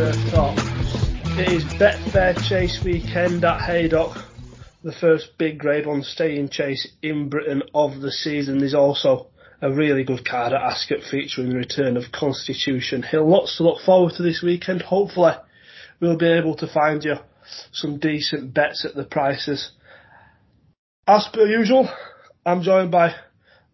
[0.00, 4.16] It is Betfair Chase weekend at Haydock,
[4.84, 8.58] the first big Grade 1 staying chase in Britain of the season.
[8.58, 9.26] There's also
[9.60, 13.28] a really good card at Ascot featuring the return of Constitution Hill.
[13.28, 14.82] Lots to look forward to this weekend.
[14.82, 15.32] Hopefully,
[15.98, 17.16] we'll be able to find you
[17.72, 19.72] some decent bets at the prices.
[21.08, 21.88] As per usual,
[22.46, 23.16] I'm joined by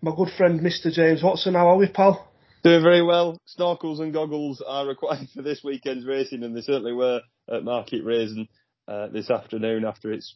[0.01, 0.91] my good friend Mr.
[0.91, 1.53] James Watson.
[1.53, 2.31] How are we, pal?
[2.65, 3.39] Doing very well.
[3.59, 7.21] Snorkels and goggles are required for this weekend's racing, and they certainly were
[7.53, 8.49] at Market Rasen
[8.89, 10.35] uh, this afternoon after its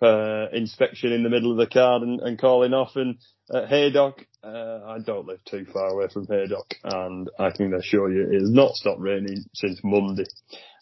[0.00, 2.94] uh, inspection in the middle of the card and, and calling off.
[2.94, 3.18] And
[3.52, 8.12] at Haydock, uh, I don't live too far away from Haydock, and I can assure
[8.12, 10.26] you it has not stopped raining since Monday.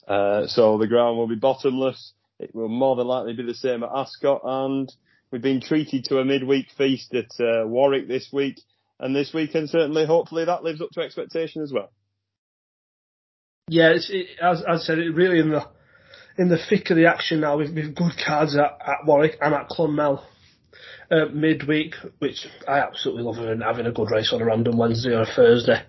[0.07, 2.13] Uh, so the ground will be bottomless.
[2.39, 4.93] It will more than likely be the same at Ascot, and
[5.35, 8.61] We've been treated to a midweek feast at uh, Warwick this week,
[9.05, 11.93] and this weekend certainly, hopefully, that lives up to expectation as well.
[13.69, 15.63] Yeah, it, as, I said, it really in the
[16.39, 19.55] in the thick of the action now with, with good cards at, at Warwick and
[19.55, 20.25] at Clonmel
[21.11, 25.11] uh, midweek, which I absolutely love and having a good race on a random Wednesday
[25.11, 25.83] or a Thursday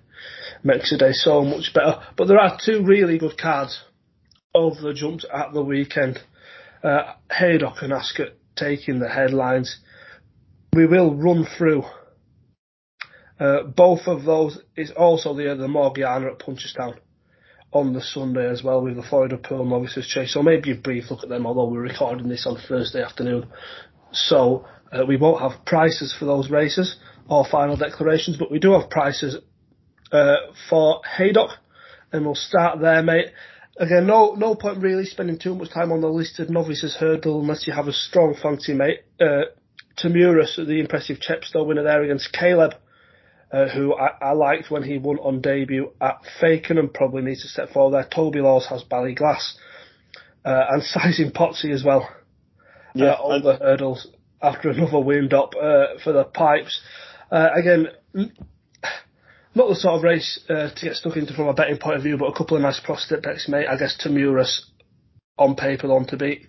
[0.63, 2.01] makes the day so much better.
[2.17, 3.81] But there are two really good cards
[4.53, 6.19] over the jumps at the weekend.
[6.83, 9.79] Uh, Haydock and Ascot taking the headlines.
[10.73, 11.85] We will run through
[13.39, 14.59] uh, both of those.
[14.75, 16.97] Is also the the Morgiana at Punchestown
[17.71, 20.33] on the Sunday as well with the Florida Pearl Novices Chase.
[20.33, 23.47] So maybe a brief look at them, although we're recording this on Thursday afternoon.
[24.13, 26.95] So uh, we won't have prices for those races
[27.27, 29.37] or final declarations, but we do have prices
[30.11, 30.35] uh,
[30.69, 31.49] for Haydock,
[32.11, 33.27] and we'll start there, mate.
[33.77, 37.67] Again, no no point really spending too much time on the listed novices hurdle unless
[37.67, 39.01] you have a strong fancy mate.
[39.19, 39.45] Uh,
[40.01, 42.73] Tamuras, the impressive Chepstow winner there against Caleb,
[43.55, 47.47] uh, who I, I, liked when he won on debut at Fakenham, probably needs to
[47.47, 48.09] step forward there.
[48.13, 49.53] Toby Lawes has Ballyglass,
[50.43, 52.09] uh, and Sizing Potsy as well.
[52.09, 52.65] Uh,
[52.95, 54.07] yeah, uh, over hurdles
[54.41, 56.81] after another wind up uh, for the pipes.
[57.31, 57.87] Uh, again,
[59.55, 62.03] not the sort of race uh, to get stuck into from a betting point of
[62.03, 63.67] view, but a couple of nice prospects, mate.
[63.67, 64.65] I guess Tamuras
[65.37, 66.47] on paper on to beat.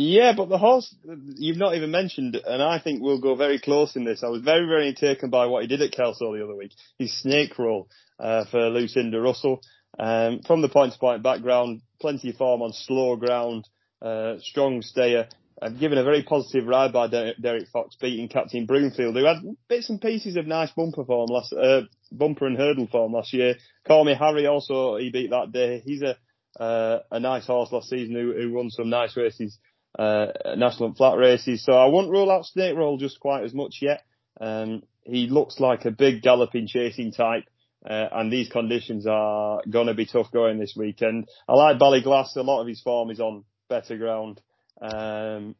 [0.00, 0.94] Yeah, but the horse
[1.34, 4.22] you've not even mentioned, and I think we'll go very close in this.
[4.22, 6.70] I was very, very taken by what he did at Kelso the other week.
[7.00, 7.88] His snake roll
[8.20, 9.60] uh, for Lucinda Russell.
[9.98, 13.68] Um, from the point-to-point background, plenty of form on slow ground,
[14.00, 15.26] uh, strong stayer.
[15.60, 19.38] I've given a very positive ride by Derek Fox, beating Captain Broomfield, who had
[19.68, 21.80] bits and pieces of nice bumper form last, uh,
[22.12, 23.56] bumper and hurdle form last year.
[23.84, 25.82] Call me Harry also, he beat that day.
[25.84, 26.16] He's a,
[26.62, 29.58] uh, a nice horse last season who, who won some nice races,
[29.98, 30.26] uh,
[30.56, 31.64] national and flat races.
[31.64, 34.02] So I won't rule out Snake Roll just quite as much yet.
[34.40, 37.44] Um, he looks like a big galloping chasing type.
[37.88, 41.28] Uh, and these conditions are going to be tough going this weekend.
[41.48, 42.36] I like Ballyglass.
[42.36, 44.40] A lot of his form is on better ground.
[44.80, 45.54] Um,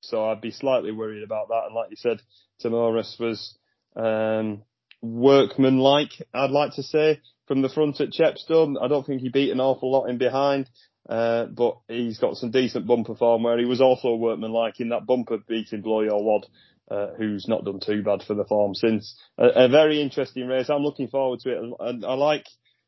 [0.00, 1.64] so I'd be slightly worried about that.
[1.66, 2.20] And like you said,
[2.62, 3.56] Tamuras was
[3.96, 4.62] um,
[5.02, 8.76] workmanlike, I'd like to say, from the front at Chepstow.
[8.80, 10.68] I don't think he beat an awful lot in behind,
[11.08, 15.06] uh, but he's got some decent bumper form where he was also workmanlike in that
[15.06, 16.46] bumper beating Blow Your Wad.
[16.88, 19.20] Uh, who's not done too bad for the form since.
[19.38, 20.70] A, a, very interesting race.
[20.70, 21.58] I'm looking forward to it.
[21.80, 22.46] And I, like,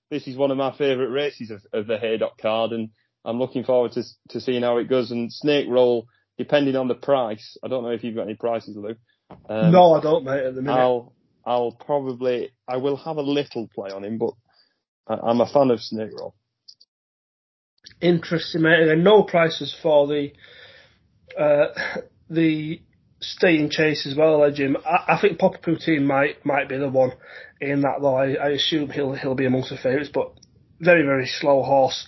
[0.09, 2.91] this is one of my favourite races of, of the Haydock card and
[3.25, 5.11] I'm looking forward to to seeing how it goes.
[5.11, 6.07] And snake roll,
[6.39, 8.97] depending on the price, I don't know if you've got any prices, Lou.
[9.49, 10.45] Um, no, I don't, mate.
[10.45, 11.13] At the minute, I'll
[11.45, 14.33] I'll probably I will have a little play on him, but
[15.07, 16.35] I, am a fan of snake roll.
[18.01, 18.89] Interesting, mate.
[18.89, 20.33] And no prices for the
[21.39, 21.67] uh,
[22.31, 22.81] the
[23.21, 24.77] staying chase as well, eh, Jim.
[24.87, 27.13] I, I think Papa Poutine might might be the one
[27.61, 28.15] in that though.
[28.15, 30.33] I, I assume he'll he'll be amongst the favourites, but
[30.81, 32.07] very very slow horse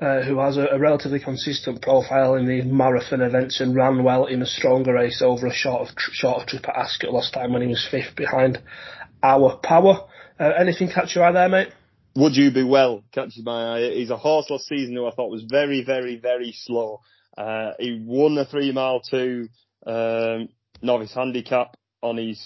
[0.00, 4.26] uh, who has a, a, relatively consistent profile in the marathon events and ran well
[4.26, 7.62] in a stronger race over a short of, shorter trip at Ascot last time when
[7.62, 8.60] he was fifth behind
[9.22, 10.06] our power.
[10.38, 11.68] Uh, anything catch your eye there, mate?
[12.16, 13.04] Would you be well?
[13.12, 13.90] Catches my eye.
[13.94, 17.02] He's a horse last season who I thought was very, very, very slow.
[17.36, 19.48] Uh, he won a three mile two
[19.86, 20.48] um,
[20.80, 22.42] novice handicap on his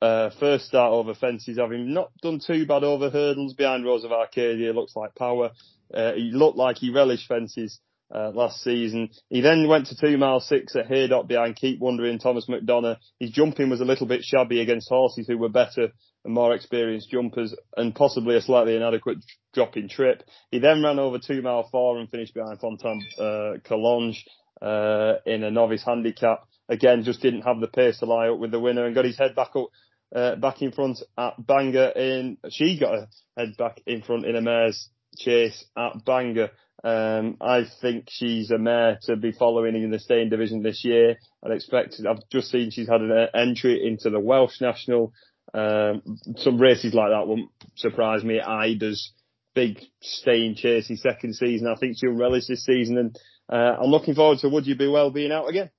[0.00, 4.12] uh, first start over fences, having not done too bad over hurdles behind Rose of
[4.12, 4.72] Arcadia.
[4.72, 5.50] Looks like power.
[5.92, 7.80] Uh, he looked like he relished fences
[8.12, 9.10] uh, last season.
[9.28, 12.96] He then went to two mile six at Haydock behind Keep Wondering Thomas McDonough.
[13.20, 15.88] His jumping was a little bit shabby against horses who were better
[16.24, 19.18] and more experienced jumpers and possibly a slightly inadequate
[19.52, 20.22] dropping trip.
[20.50, 24.18] He then ran over two mile four and finished behind Fontaine uh, Collonges
[24.62, 26.44] uh, in a novice handicap.
[26.68, 29.18] Again, just didn't have the pace to lie up with the winner and got his
[29.18, 29.68] head back up
[30.14, 34.36] uh, back in front at Bangor in, she got her head back in front in
[34.36, 36.50] a mare's chase at Bangor.
[36.84, 41.16] Um, I think she's a mare to be following in the staying division this year.
[41.42, 45.12] I'd expect, I've just seen she's had an entry into the Welsh National.
[45.54, 46.02] Um,
[46.36, 48.38] some races like that won't surprise me.
[48.38, 49.12] Ida's
[49.54, 51.68] big staying chasey second season.
[51.68, 54.88] I think she'll relish this season and, uh, I'm looking forward to Would You Be
[54.88, 55.70] Well being out again.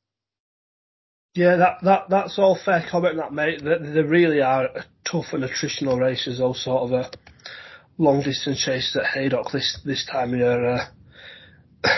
[1.36, 3.62] Yeah, that, that that's all fair comment, that mate.
[3.62, 4.70] They, they really are
[5.04, 7.12] tough and attritional races, those sort of a
[7.98, 10.66] long distance chases at Haydock this this time of year.
[10.66, 10.86] Uh,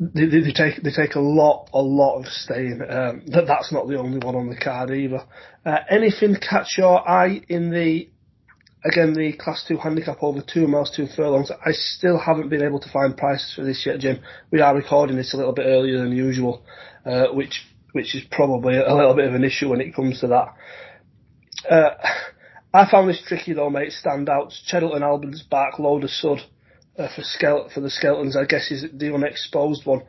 [0.00, 2.80] they, they, take they take a lot a lot of staying.
[2.82, 5.24] Um, that that's not the only one on the card either.
[5.64, 8.08] Uh, anything catch your eye in the
[8.84, 11.50] again the class two handicap over two miles two furlongs?
[11.50, 14.20] I still haven't been able to find prices for this yet, Jim.
[14.50, 16.64] We are recording this a little bit earlier than usual,
[17.04, 20.28] uh, which which is probably a little bit of an issue when it comes to
[20.28, 20.54] that.
[21.68, 21.90] Uh,
[22.72, 23.92] I found this tricky though, mate.
[23.92, 26.40] Standouts: Cheddleton Albans back, load of sud
[26.98, 30.02] uh, for Skele- for the Skeltons, I guess is the unexposed one.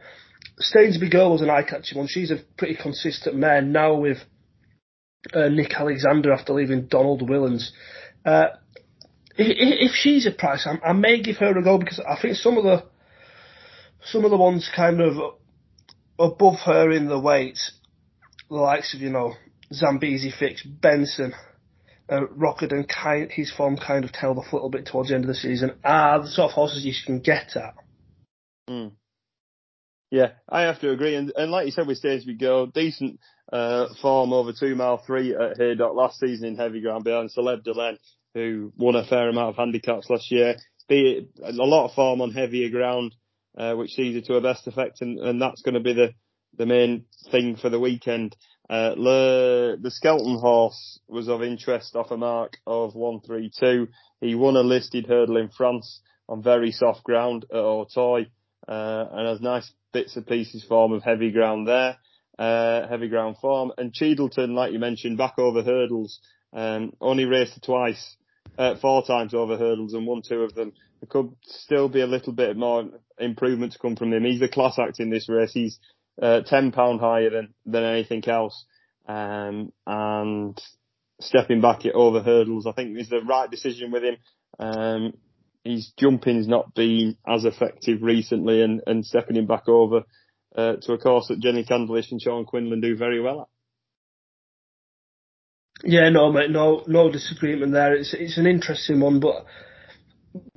[0.59, 2.07] Stainsby Girl was an eye-catching one.
[2.07, 4.17] She's a pretty consistent mare now with
[5.33, 7.71] uh, Nick Alexander after leaving Donald Willems.
[8.25, 8.47] Uh,
[9.37, 12.35] if, if, she's a price, I, I, may give her a go because I think
[12.35, 12.83] some of the
[14.03, 15.15] some of the ones kind of
[16.19, 17.59] above her in the weight,
[18.49, 19.33] the likes of you know
[19.73, 21.33] Zambezi Fix, Benson,
[22.11, 25.23] uh, Rockenden, kind, his form kind of tailed off a little bit towards the end
[25.23, 27.73] of the season, are the sort of horses you can get at.
[28.69, 28.91] Mm.
[30.11, 31.15] Yeah, I have to agree.
[31.15, 33.19] And, and like you said with Stainsby Girl, decent
[33.51, 37.63] uh, form over two mile three at Haydock last season in heavy ground behind Celeb
[37.63, 37.97] Delaine,
[38.33, 40.57] who won a fair amount of handicaps last year.
[40.89, 43.15] Be a lot of form on heavier ground,
[43.57, 46.13] uh, which sees it to a best effect, and, and that's going to be the
[46.57, 48.35] the main thing for the weekend.
[48.71, 53.89] Uh, Le, the Skelton horse was of interest off a mark of 132.
[54.21, 58.27] He won a listed hurdle in France on very soft ground at Auteuil,
[58.69, 61.97] uh, and has nice bits and pieces form of heavy ground there,
[62.39, 63.73] uh, heavy ground form.
[63.77, 66.21] And Cheddleton, like you mentioned, back over hurdles,
[66.53, 68.15] um, only raced twice,
[68.57, 70.71] uh, four times over hurdles and won two of them.
[71.01, 72.85] There could still be a little bit more
[73.19, 74.24] improvement to come from him.
[74.24, 75.51] He's the class act in this race.
[75.51, 75.77] He's
[76.21, 78.65] uh, ten pound higher than than anything else,
[79.07, 80.59] um, and
[81.19, 84.17] stepping back at over hurdles, I think is the right decision with him.
[84.59, 85.13] Um,
[85.63, 90.03] his jumping's not been as effective recently, and, and stepping him back over
[90.55, 93.47] uh, to a course that Jennie Candlish and Sean Quinlan do very well at.
[95.83, 97.95] Yeah, no, mate, no, no disagreement there.
[97.95, 99.45] It's it's an interesting one, but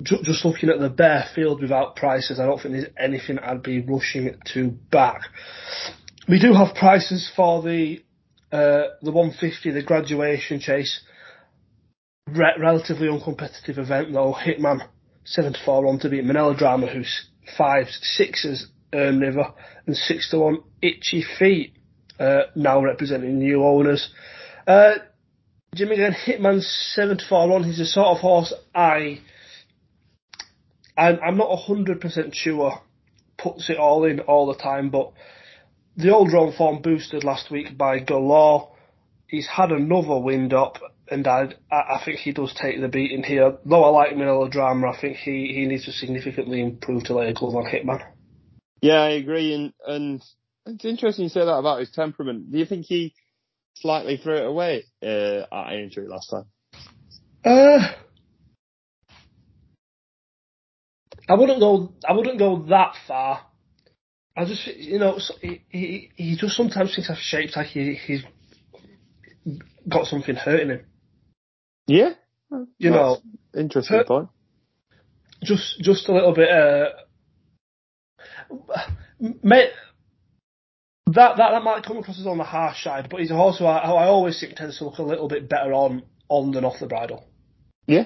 [0.01, 3.81] just looking at the bare field without prices, I don't think there's anything I'd be
[3.81, 5.21] rushing to back.
[6.27, 8.01] We do have prices for the
[8.51, 11.01] uh, the 150, the graduation chase.
[12.27, 14.33] Re- relatively uncompetitive event though.
[14.33, 14.87] Hitman
[15.25, 17.27] seven to four on to beat Manila Drama, who's
[17.57, 19.53] five sixes Earn River
[19.85, 21.73] and six to one Itchy Feet,
[22.19, 24.09] uh, now representing new owners.
[24.65, 24.95] Uh,
[25.75, 27.63] Jimmy again, Hitman 74 on.
[27.63, 29.19] He's the sort of horse I
[30.97, 32.81] I'm, I'm not 100% sure
[33.37, 35.11] puts it all in all the time, but
[35.97, 38.71] the old drone form boosted last week by Galore.
[39.27, 43.57] He's had another wind up, and I, I think he does take the beating here.
[43.65, 47.33] Though I like Melodrama, I think he, he needs to significantly improve to lay a
[47.33, 48.05] glove on Hitman.
[48.81, 50.23] Yeah, I agree, and and
[50.65, 52.51] it's interesting you say that about his temperament.
[52.51, 53.15] Do you think he
[53.77, 56.45] slightly threw it away uh, at Aintree last time?
[57.43, 57.93] Uh,
[61.27, 61.93] I wouldn't go.
[62.07, 63.41] I wouldn't go that far.
[64.37, 68.23] I just, you know, he he, he just sometimes thinks I've shaped like he he's
[69.87, 70.85] got something hurting him.
[71.87, 72.11] Yeah,
[72.77, 73.17] you know,
[73.55, 74.29] interesting hurt, point.
[75.43, 76.49] Just just a little bit.
[76.49, 76.89] Uh,
[79.43, 79.69] may,
[81.07, 83.77] that that that might come across as on the harsh side, but he's also I,
[83.77, 86.87] I always think tends to look a little bit better on on than off the
[86.87, 87.25] bridle.
[87.87, 88.05] Yeah,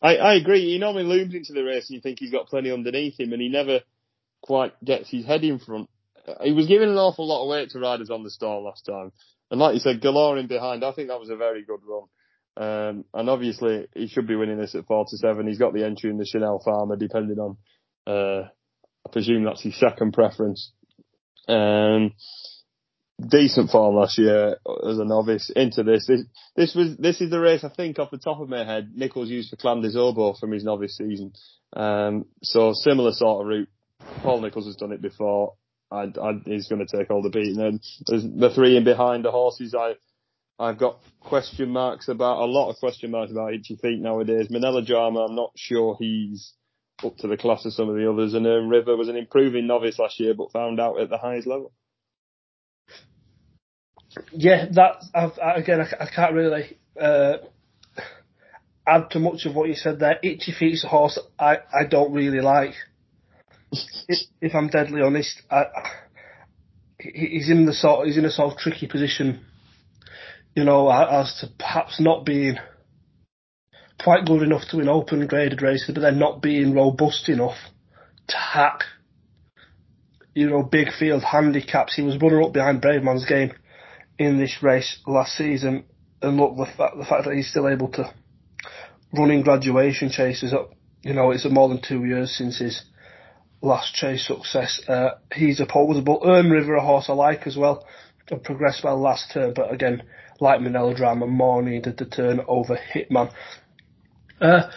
[0.00, 0.72] I, I agree.
[0.72, 3.42] He normally looms into the race and you think he's got plenty underneath him and
[3.42, 3.80] he never
[4.42, 5.88] quite gets his head in front.
[6.42, 9.12] He was giving an awful lot of weight to riders on the stall last time.
[9.50, 12.08] And like you said, Galore in behind, I think that was a very good run.
[12.56, 15.46] Um, and obviously he should be winning this at 4 to 7.
[15.46, 17.56] He's got the entry in the Chanel Farmer depending on,
[18.06, 18.48] uh,
[19.06, 20.72] I presume that's his second preference.
[21.48, 22.12] Um,
[23.26, 24.56] decent form last year
[24.88, 26.06] as a novice into this.
[26.06, 26.22] this.
[26.56, 29.28] This was this is the race I think off the top of my head Nicholls
[29.28, 31.32] used for Clan des Obeaux from his novice season.
[31.74, 33.68] Um, so similar sort of route.
[34.22, 35.54] Paul Nicholls has done it before.
[35.90, 37.60] I, I, he's going to take all the beating.
[37.60, 37.80] And
[38.40, 39.74] the three in behind the horses.
[39.74, 39.94] I
[40.60, 44.48] I've got question marks about a lot of question marks about Itchy Feet nowadays.
[44.50, 46.52] Manila Drama, I'm not sure he's
[47.04, 48.34] up to the class of some of the others.
[48.34, 51.46] And um, River was an improving novice last year, but found out at the highest
[51.46, 51.72] level.
[54.32, 57.38] Yeah, that I've, again, I, I can't really uh,
[58.86, 60.18] add to much of what you said there.
[60.22, 62.74] Itchy Feet's a horse I, I don't really like.
[64.08, 65.64] if, if I'm deadly honest, I,
[66.98, 69.44] he's in the sort he's in a sort of tricky position,
[70.54, 72.56] you know, as to perhaps not being
[74.02, 77.56] quite good enough to win open graded races, but then not being robust enough
[78.28, 78.84] to hack,
[80.34, 81.94] you know, big field handicaps.
[81.94, 83.54] He was runner up behind Bravemansgame
[84.18, 85.84] in this race last season,
[86.20, 88.12] and look, the fact the fact that he's still able to
[89.12, 90.72] run in graduation chases up,
[91.02, 92.82] you know, it's more than two years since his
[93.60, 94.80] last chase success.
[94.88, 96.22] Uh, he's opposable.
[96.24, 97.86] Earn River, a horse I like as well,
[98.42, 100.02] progressed well last turn, but again,
[100.40, 100.60] like
[100.94, 103.32] Drama, more needed to turn over Hitman.
[104.40, 104.70] Uh,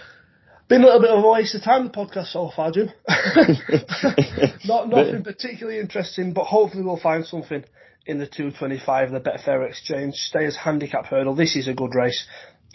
[0.67, 2.89] been a little bit of a waste of time the podcast so far, Jim.
[4.65, 7.63] Not nothing particularly interesting, but hopefully we'll find something
[8.05, 10.15] in the 225, the Betfair Exchange.
[10.15, 11.35] Stayers handicap hurdle.
[11.35, 12.25] This is a good race.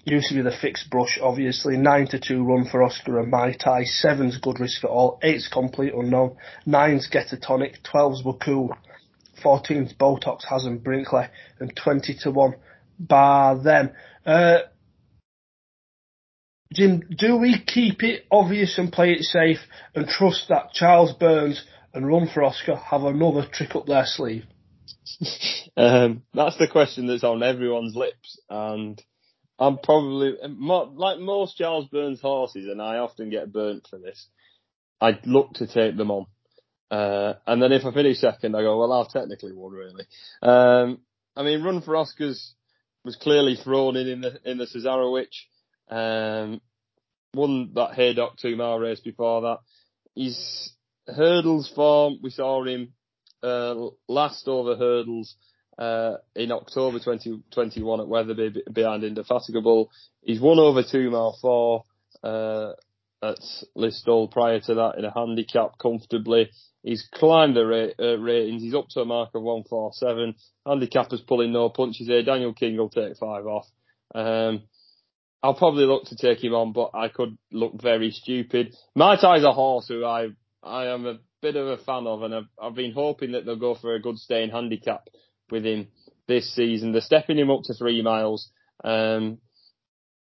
[0.05, 1.77] Used to be the fixed brush, obviously.
[1.77, 3.85] 9 to 2 run for Oscar and Mai Tai.
[4.05, 5.19] 7's good risk for all.
[5.25, 6.37] 8's complete unknown.
[6.67, 7.79] 9's Getatonic.
[7.83, 8.69] 12's Waku.
[9.43, 11.27] 14's Botox Hasn't Brinkley.
[11.59, 12.55] And 20 to 1
[13.01, 13.91] bar them.
[14.25, 14.59] Uh,
[16.73, 19.59] Jim, do we keep it obvious and play it safe
[19.95, 21.65] and trust that Charles Byrnes
[21.95, 24.45] and Run for Oscar have another trick up their sleeve?
[25.77, 29.03] Um, that's the question that's on everyone's lips, and
[29.59, 34.27] I'm probably like most Charles Byrnes horses, and I often get burnt for this.
[35.01, 36.27] I look to take them on,
[36.91, 40.05] uh, and then if I finish second, I go, well, I've technically won, really.
[40.43, 41.01] Um,
[41.37, 42.53] I mean, Run for Oscars
[43.05, 45.47] was clearly thrown in in the in the Cesarewitch.
[45.89, 46.61] Um,
[47.35, 49.59] won that Haydock two mile race before that.
[50.15, 50.73] His
[51.07, 52.95] hurdles form, we saw him
[53.43, 55.37] last over hurdles
[55.79, 59.91] uh, in October 2021 at Wetherby behind Indefatigable.
[60.23, 61.85] He's won over two mile four
[62.23, 62.73] uh,
[63.23, 63.39] at
[63.77, 66.51] Listowel prior to that in a handicap comfortably.
[66.83, 68.63] He's climbed the rate, uh, ratings.
[68.63, 70.35] He's up to a mark of 147.
[70.67, 72.23] Handicappers pulling no punches here.
[72.23, 73.67] Daniel King will take five off.
[74.15, 74.63] Um,
[75.43, 78.75] I'll probably look to take him on, but I could look very stupid.
[78.95, 80.29] Mai Tai's a horse who I
[80.63, 83.57] I am a bit of a fan of, and I've, I've been hoping that they'll
[83.57, 85.09] go for a good staying handicap
[85.51, 85.89] with him
[86.27, 86.93] this season.
[86.93, 88.51] They're stepping him up to three miles.
[88.83, 89.39] Um,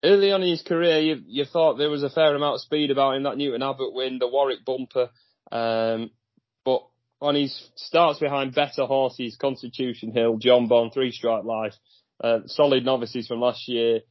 [0.03, 2.91] early on in his career, you, you thought there was a fair amount of speed
[2.91, 3.23] about him.
[3.23, 5.09] That Newton Abbot win, the Warwick bumper,
[5.51, 6.11] um,
[6.63, 6.81] but
[7.21, 11.73] on his starts behind better horses, Constitution Hill, Jonbon, Three Stripe Life,
[12.23, 14.01] uh, solid novices from last year.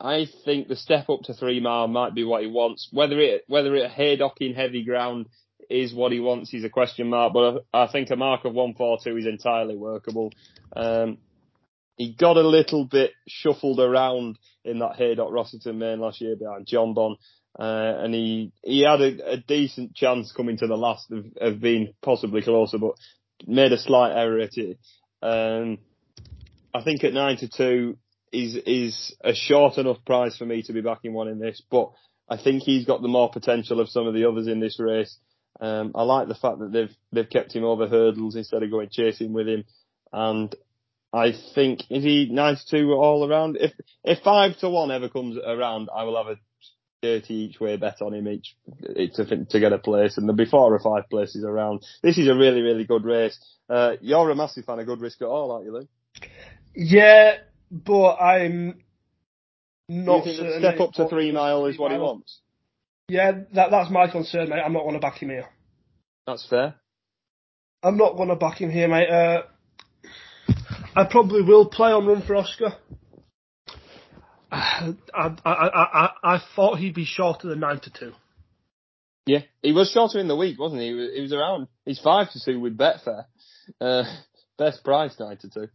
[0.00, 2.88] I think the step up to three mile might be what he wants.
[2.90, 5.26] Whether it whether it haydocking heavy ground
[5.72, 9.16] is what he wants He's a question mark, but I think a mark of 142
[9.18, 10.32] is entirely workable.
[10.74, 11.18] Um,
[11.96, 16.66] he got a little bit shuffled around in that Haydock Rossington main last year behind
[16.66, 17.16] Jonbon,
[17.58, 21.60] uh, and he he had a, a, decent chance coming to the last of, of
[21.60, 22.94] being possibly closer, but
[23.46, 24.78] made a slight error at it.
[25.20, 25.78] Um,
[26.72, 27.98] I think at nine to two,
[28.32, 31.90] is is a short enough price for me to be backing one in this, but
[32.28, 35.18] I think he's got the more potential of some of the others in this race.
[35.60, 38.88] Um, I like the fact that they've they've kept him over hurdles instead of going
[38.90, 39.64] chasing with him,
[40.12, 40.54] and
[41.12, 43.56] I think is he 92 all around.
[43.60, 46.40] If if five to one ever comes around, I will have a
[47.02, 48.54] 30 each way bet on him each
[49.14, 51.82] to to get a place, and there'll be four or five places around.
[52.02, 53.38] This is a really really good race.
[53.68, 55.88] Uh, you're a massive fan of Good Risk at All, aren't you, Lou?
[56.74, 57.36] Yeah,
[57.70, 58.82] but I'm
[59.88, 60.24] not.
[60.24, 62.40] Step up to three mile is what he wants?
[63.12, 64.62] Yeah, that that's my concern, mate.
[64.64, 65.44] I'm not going to back him here.
[66.26, 66.76] That's fair.
[67.82, 69.10] I'm not going to back him here, mate.
[69.10, 69.42] Uh,
[70.96, 72.72] I probably will play on Run for Oscar.
[74.50, 78.12] I, I, I, I, I thought he'd be shorter than 9 to 2.
[79.26, 80.88] Yeah, he was shorter in the week, wasn't he?
[80.88, 83.26] He was, he was around, he's 5 to 2 with Betfair.
[83.78, 84.04] Uh,
[84.58, 85.68] best price 9 to 2.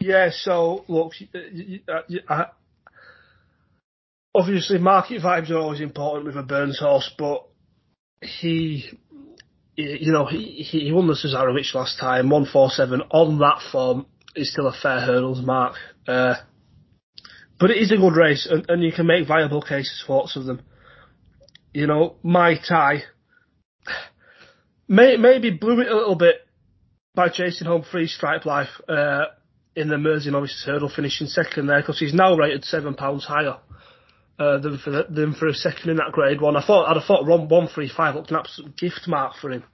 [0.00, 1.12] Yeah, so look,
[2.28, 2.46] I,
[4.34, 7.46] obviously market vibes are always important with a Byrnes horse, but
[8.20, 8.88] he,
[9.76, 14.06] you know, he he won the Cesarewitch last time, one four seven on that form
[14.34, 15.74] is still a fair hurdles mark.
[16.06, 16.34] Uh,
[17.58, 20.36] but it is a good race, and, and you can make viable cases for lots
[20.36, 20.62] of them.
[21.72, 23.02] You know, Mai Tai
[24.88, 26.36] may, maybe blew it a little bit
[27.14, 28.80] by chasing home Three Stripe Life.
[28.88, 29.26] Uh,
[29.74, 33.56] in the Mersey Novices Hurdle, finishing second there because he's now rated seven pounds higher
[34.38, 36.56] uh, than for the, than for a second in that grade one.
[36.56, 39.50] I thought I'd have thought one one three five looked an absolute gift mark for
[39.50, 39.64] him.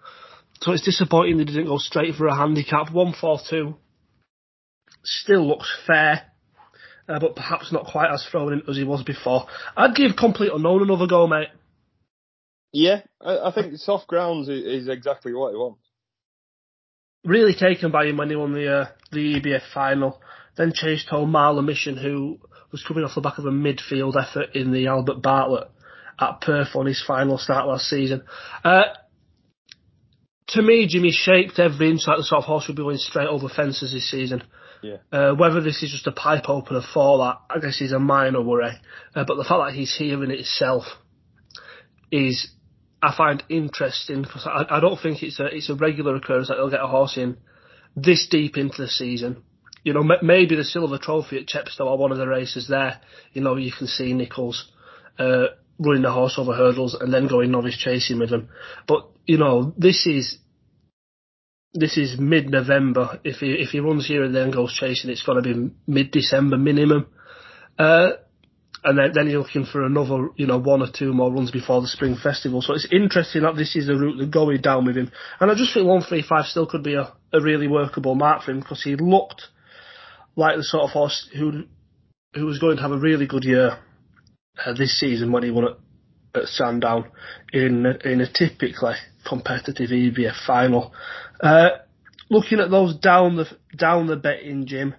[0.61, 2.91] So it's disappointing they didn't go straight for a handicap.
[2.91, 3.77] One four two
[5.05, 6.23] still looks fair,
[7.09, 9.47] uh, but perhaps not quite as thrown in as he was before.
[9.77, 11.49] I'd give complete unknown another go, mate.
[12.73, 15.81] Yeah, I, I think soft grounds is, is exactly what he wants.
[17.25, 20.21] Really taken by him when he won the uh, the EBF final.
[20.57, 24.55] Then chased home Marlon Mission, who was coming off the back of a midfield effort
[24.55, 25.71] in the Albert Bartlett
[26.19, 28.23] at Perth on his final start last season.
[28.65, 28.85] Uh,
[30.49, 33.29] to me, Jimmy shaped every inch like the sort of horse who'd be going straight
[33.29, 34.43] over fences this season.
[34.83, 34.97] Yeah.
[35.13, 38.43] Uh, whether this is just a pipe opener for that, I guess is a minor
[38.43, 38.73] worry.
[39.15, 40.85] Uh, but the fact that he's here in itself
[42.11, 42.51] is,
[43.03, 46.55] I find interesting because I, I don't think it's a it's a regular occurrence that
[46.57, 47.39] they'll get a horse in
[47.97, 49.43] this deep into the season.
[49.85, 53.01] You know, maybe the silver trophy at Chepstow or one of the races there.
[53.33, 54.71] You know, you can see Nicholls
[55.19, 55.47] uh,
[55.79, 58.49] running the horse over hurdles and then going novice chasing with him.
[58.87, 60.39] But you know, this is
[61.75, 63.21] this is mid November.
[63.25, 66.11] If he if he runs here and then goes chasing, it's going to be mid
[66.11, 67.07] December minimum.
[67.79, 68.11] Uh,
[68.85, 71.81] and then, then you're looking for another, you know, one or two more runs before
[71.81, 72.63] the spring festival.
[72.63, 75.11] So it's interesting that this is the route they're going down with him.
[75.41, 78.61] And I just think 135 still could be a, a really workable mark for him
[78.61, 79.49] because he looked
[80.39, 81.65] like the sort of horse who
[82.35, 83.77] who was going to have a really good year
[84.65, 87.11] uh, this season when he won at, at Sandown
[87.53, 88.95] in in a typically
[89.27, 90.93] competitive EBF final.
[91.41, 91.71] Uh,
[92.31, 94.95] looking at those down the down the betting, Jim.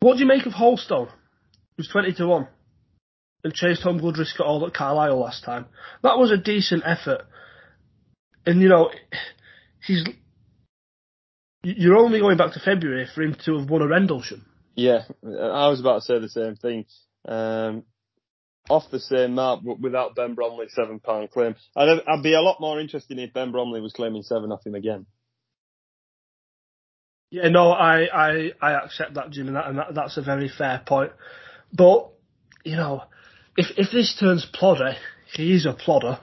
[0.00, 1.08] What do you make of Holstone?
[1.78, 2.48] Was twenty to one,
[3.44, 5.66] and chased home good risk at all at Carlisle last time.
[6.02, 7.22] That was a decent effort,
[8.44, 8.90] and you know,
[9.86, 10.04] he's.
[11.62, 14.44] You're only going back to February for him to have won a Rendlesham.
[14.74, 16.86] Yeah, I was about to say the same thing.
[17.26, 17.84] Um,
[18.68, 21.54] off the same mark, but without Ben Bromley's seven pound claim.
[21.76, 24.74] I'd, I'd be a lot more interested if Ben Bromley was claiming seven off him
[24.74, 25.06] again.
[27.30, 30.48] Yeah, no, I, I, I accept that, Jim, and, that, and that, that's a very
[30.48, 31.12] fair point.
[31.72, 32.10] But,
[32.64, 33.04] you know,
[33.56, 34.96] if if this turns plodder,
[35.32, 36.20] he is a plodder.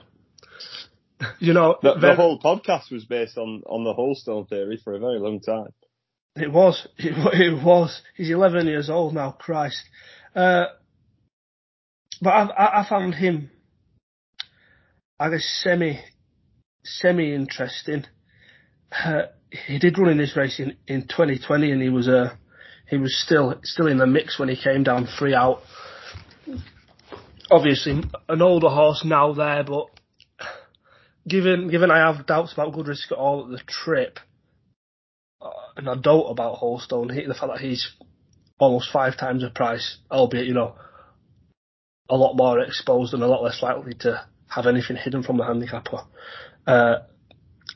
[1.38, 4.98] You know, the, the whole podcast was based on, on the Holstone theory for a
[4.98, 5.68] very long time.
[6.36, 6.86] It was.
[6.96, 8.00] It, it was.
[8.16, 9.82] He's 11 years old now, Christ.
[10.34, 10.66] Uh,
[12.22, 13.50] but I, I found him,
[15.18, 16.00] I guess, semi,
[16.84, 18.04] semi interesting.
[18.92, 19.22] Uh,
[19.66, 22.34] he did run in this race in, in 2020, and he was uh,
[22.88, 25.62] he was still still in the mix when he came down three out.
[27.50, 29.86] Obviously, an older horse now there, but
[31.26, 34.18] given given I have doubts about good risk at all at the trip,
[35.40, 37.94] uh, and I doubt about Holstone, the fact that he's
[38.58, 40.76] almost five times the price, albeit you know
[42.08, 45.44] a lot more exposed and a lot less likely to have anything hidden from the
[45.44, 46.00] handicapper.
[46.66, 46.96] Uh,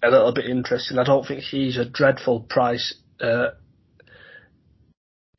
[0.02, 0.98] a little bit interesting.
[0.98, 3.50] I don't think he's a dreadful price uh,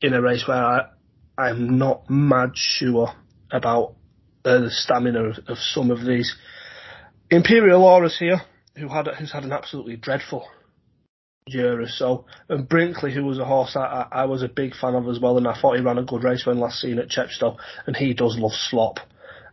[0.00, 0.86] in a race where I,
[1.38, 3.12] I'm not mad sure
[3.50, 3.94] about
[4.44, 6.34] uh, the stamina of, of, some of these.
[7.30, 8.42] Imperial Aura's here,
[8.76, 10.48] who had who's had an absolutely dreadful
[11.48, 14.94] year or so, and Brinkley, who was a horse I, I, was a big fan
[14.94, 17.08] of as well, and I thought he ran a good race when last seen at
[17.08, 18.98] Chepstow, and he does love slop.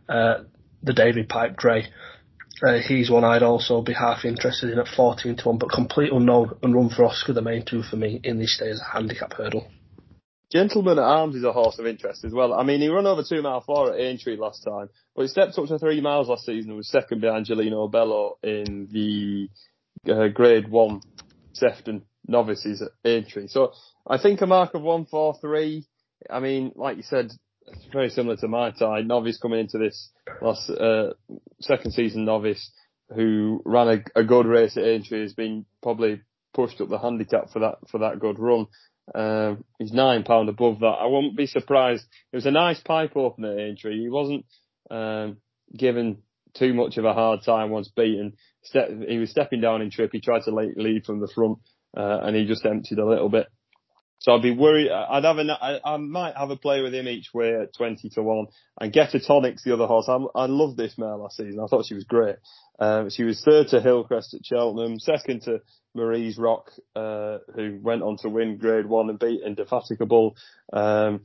[0.08, 0.44] Uh,
[0.84, 1.86] the David Pipe Grey.
[2.66, 6.12] Uh, he's one I'd also be half interested in at 14 to 1, but complete
[6.12, 8.92] unknown and run for Oscar, the main two for me in this day as a
[8.92, 9.66] handicap hurdle.
[10.54, 12.54] Gentleman at Arms is a horse of interest as well.
[12.54, 15.58] I mean, he ran over two mile four at Aintree last time, but he stepped
[15.58, 19.48] up to three miles last season and was second behind Gelino Bello in the
[20.12, 21.00] uh, Grade 1
[21.54, 23.48] Sefton novices at Aintree.
[23.48, 23.72] So
[24.06, 25.84] I think a mark of 143,
[26.30, 27.32] I mean, like you said,
[27.66, 29.00] it's very similar to Mai Tai.
[29.00, 31.14] Novice coming into this last uh,
[31.60, 32.70] second season novice
[33.12, 36.20] who ran a, a, good race at Aintree has been probably
[36.52, 38.68] pushed up the handicap for that for that good run.
[39.12, 40.86] Um, he's nine pound above that.
[40.86, 42.04] I wouldn't be surprised.
[42.32, 44.00] It was a nice pipe opener Aintree.
[44.00, 44.46] He wasn't
[44.90, 45.38] um,
[45.76, 46.22] given
[46.54, 48.34] too much of a hard time once beaten.
[48.62, 50.10] Step, he was stepping down in trip.
[50.12, 51.58] He tried to lead from the front,
[51.96, 53.46] uh, and he just emptied a little bit.
[54.24, 54.90] So I'd be worried.
[54.90, 58.08] I'd have a, I, I might have a play with him each way at 20
[58.08, 58.46] to 1
[58.80, 60.08] and Getatonic's the other horse.
[60.08, 61.60] I, I love this mare last season.
[61.62, 62.36] I thought she was great.
[62.78, 65.60] Um, she was third to Hillcrest at Cheltenham, second to
[65.94, 70.36] Marie's Rock, uh, who went on to win grade one and beat Indefatigable.
[70.72, 71.20] Um,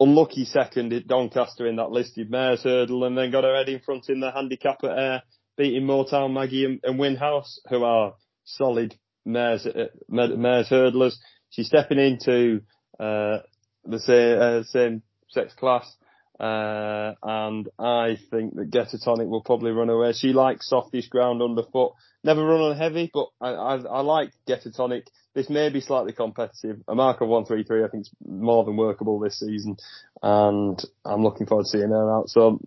[0.00, 3.78] unlucky second at Doncaster in that listed mares hurdle and then got her head in
[3.78, 5.22] front in the handicap at Ayr,
[5.56, 11.16] beating Motown Maggie and, and Winhouse, who are solid mares, uh, mares hurdlers
[11.54, 12.60] she's stepping into
[12.98, 13.38] uh,
[13.84, 15.96] the same, uh, same sex class.
[16.38, 20.12] Uh, and I think that Getatonic will probably run away.
[20.12, 21.92] She likes softish ground underfoot.
[22.24, 25.04] Never run on heavy, but I, I, I like Getatonic.
[25.34, 26.82] This may be slightly competitive.
[26.88, 29.76] A mark of 133 I think is more than workable this season.
[30.22, 32.28] And I'm looking forward to seeing her out.
[32.28, 32.58] So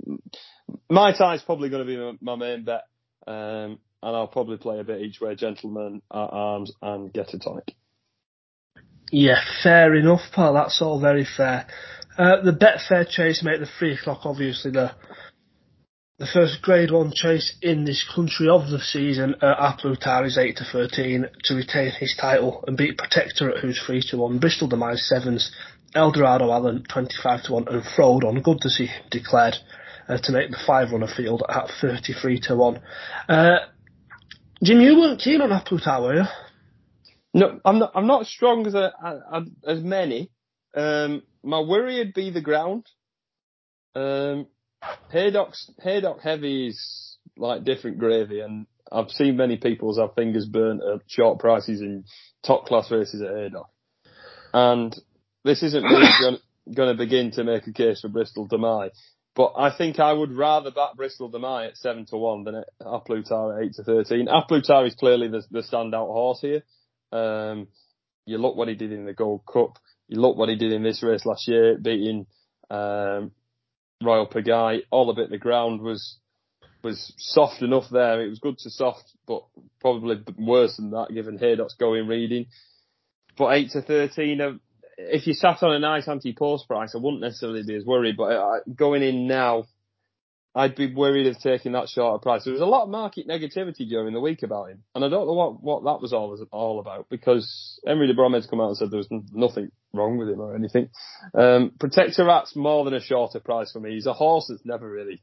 [0.90, 2.84] Mai Tai is probably going to be my, my main bet.
[3.26, 7.70] Um, and I'll probably play a bit each way, gentlemen at Arms and Getatonic.
[9.12, 10.54] Yeah, fair enough, pal.
[10.54, 11.68] That's all very fair.
[12.18, 14.92] Uh, the Betfair chase make the three o'clock obviously the
[16.20, 19.36] the first Grade One chase in this country of the season.
[19.40, 23.60] Uh, A Plus Tard is eight to thirteen to retain his title and beat Protektorat,
[23.62, 24.40] who's three to one.
[24.40, 25.52] Bristol De Mai's sevens.
[25.96, 29.56] Eldorado Allen twenty five to one, and Frodon, good to see declared
[30.10, 32.82] uh, to make the five runner field at thirty three to one.
[33.30, 33.60] Uh,
[34.64, 36.24] Jim, you weren't keen on A Tard, were you?
[37.34, 37.92] No, I'm not.
[37.94, 38.92] I'm not as strong as a,
[39.32, 40.32] a, as many.
[40.76, 42.86] Um, my worry would be the ground.
[43.96, 44.48] Um,
[45.12, 50.82] Haydock's Haydock heavy is like different gravy, and I've seen many people's have fingers burnt
[50.82, 52.06] at short prices in
[52.44, 53.70] top class races at Haydock.
[54.54, 54.96] And
[55.44, 56.40] this isn't really
[56.76, 58.90] going to begin to make a case for Bristol De Mai,
[59.38, 62.70] but I think I would rather back Bristol Mai at seven to one than at
[62.82, 64.28] A Plus Tard at eight to thirteen.
[64.28, 66.64] A Plus Tard is clearly the, the standout horse here.
[67.12, 67.68] Um,
[68.26, 69.78] you look what he did in the Gold Cup.
[70.08, 72.26] You look what he did in this race last year, beating
[72.72, 73.32] um,
[74.04, 74.82] Royal Pagaille.
[74.90, 76.18] All a bit the ground was
[76.84, 78.26] was soft enough there.
[78.26, 79.44] It was good to soft, but
[79.80, 82.48] probably worse than that given Haydock's going reading.
[83.38, 84.54] But eight to thirteen, uh,
[84.98, 88.18] if you sat on a nice anti-post price, I wouldn't necessarily be as worried.
[88.18, 89.66] But going in now,
[90.56, 92.44] I'd be worried of taking that shorter price.
[92.44, 95.28] There was a lot of market negativity during the week about him, and I don't
[95.28, 98.78] know what, what that was all all about because Henry de Bromhead's come out and
[98.78, 100.90] said there was nothing wrong with him or anything.
[101.36, 103.92] Um, Protektorat's more than a shorter price for me.
[103.92, 105.22] He's a horse that's never really.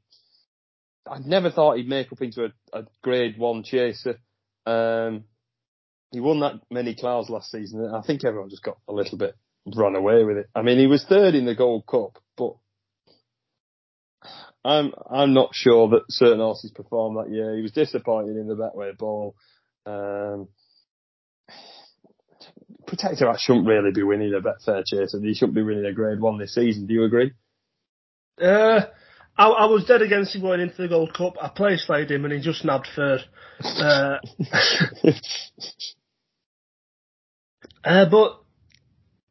[1.05, 4.21] I never thought he'd make up into a, a Grade One chaser.
[4.67, 5.25] Um,
[6.13, 7.93] he won that many clouds last season.
[7.93, 9.35] I think everyone just got a little bit
[9.66, 10.48] run away with it.
[10.55, 12.55] I mean, he was third in the Gold Cup, but
[14.64, 17.57] I'm I'm not sure that certain horses performed that year.
[17.57, 19.35] He was disappointed in the Betway Bowl.
[19.87, 20.48] Um,
[22.87, 26.20] Protektorat shouldn't really be winning a Betfair Chase, and he shouldn't be winning a Grade
[26.20, 26.87] One this season.
[26.87, 27.33] Do you agree?
[28.40, 28.83] Uh,
[29.37, 31.35] I, I was dead against him going into the Gold Cup.
[31.40, 33.20] I play slayed him, and he just nabbed third.
[33.62, 34.18] Uh,
[37.85, 38.44] uh, but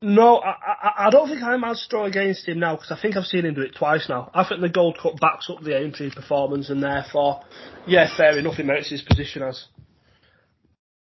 [0.04, 3.16] no, I, I, I don't think I'm as strong against him now because I think
[3.16, 4.30] I've seen him do it twice now.
[4.34, 7.42] I think the Gold Cup backs up the entry performance, and therefore,
[7.88, 9.66] yeah, fair enough, he merits his position as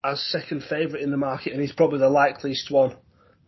[0.04, 2.94] as second favourite in the market, and he's probably the likeliest one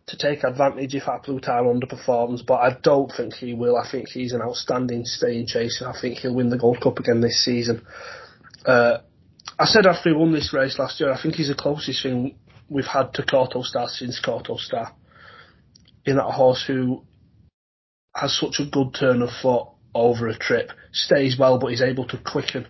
[0.07, 2.43] to take advantage if A Plus Tard underperforms.
[2.45, 3.77] But I don't think he will.
[3.77, 5.87] I think he's an outstanding staying chaser.
[5.87, 7.85] I think he'll win the Gold Cup again this season.
[8.65, 8.97] Uh,
[9.59, 12.37] I said after he won this race last year, I think he's the closest thing
[12.69, 14.95] we've had to Kauto Star since Kauto Star
[16.05, 17.03] in that horse who
[18.15, 22.07] has such a good turn of foot over a trip, stays well, but is able
[22.07, 22.67] to quicken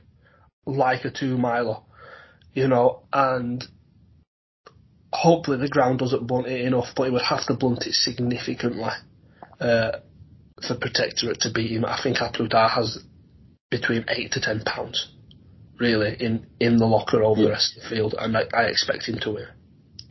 [0.66, 1.78] like a two miler,
[2.54, 3.64] you know, and
[5.12, 8.90] hopefully the ground doesn't blunt it enough, but it would have to blunt it significantly
[9.60, 9.92] uh,
[10.66, 11.86] for Protektorat to beat him.
[11.86, 13.00] I think A Plus has
[13.70, 15.12] between eight to ten pounds,
[15.80, 17.48] really, in, in the locker over yeah.
[17.48, 19.48] the rest of the field, and I, I expect him to win.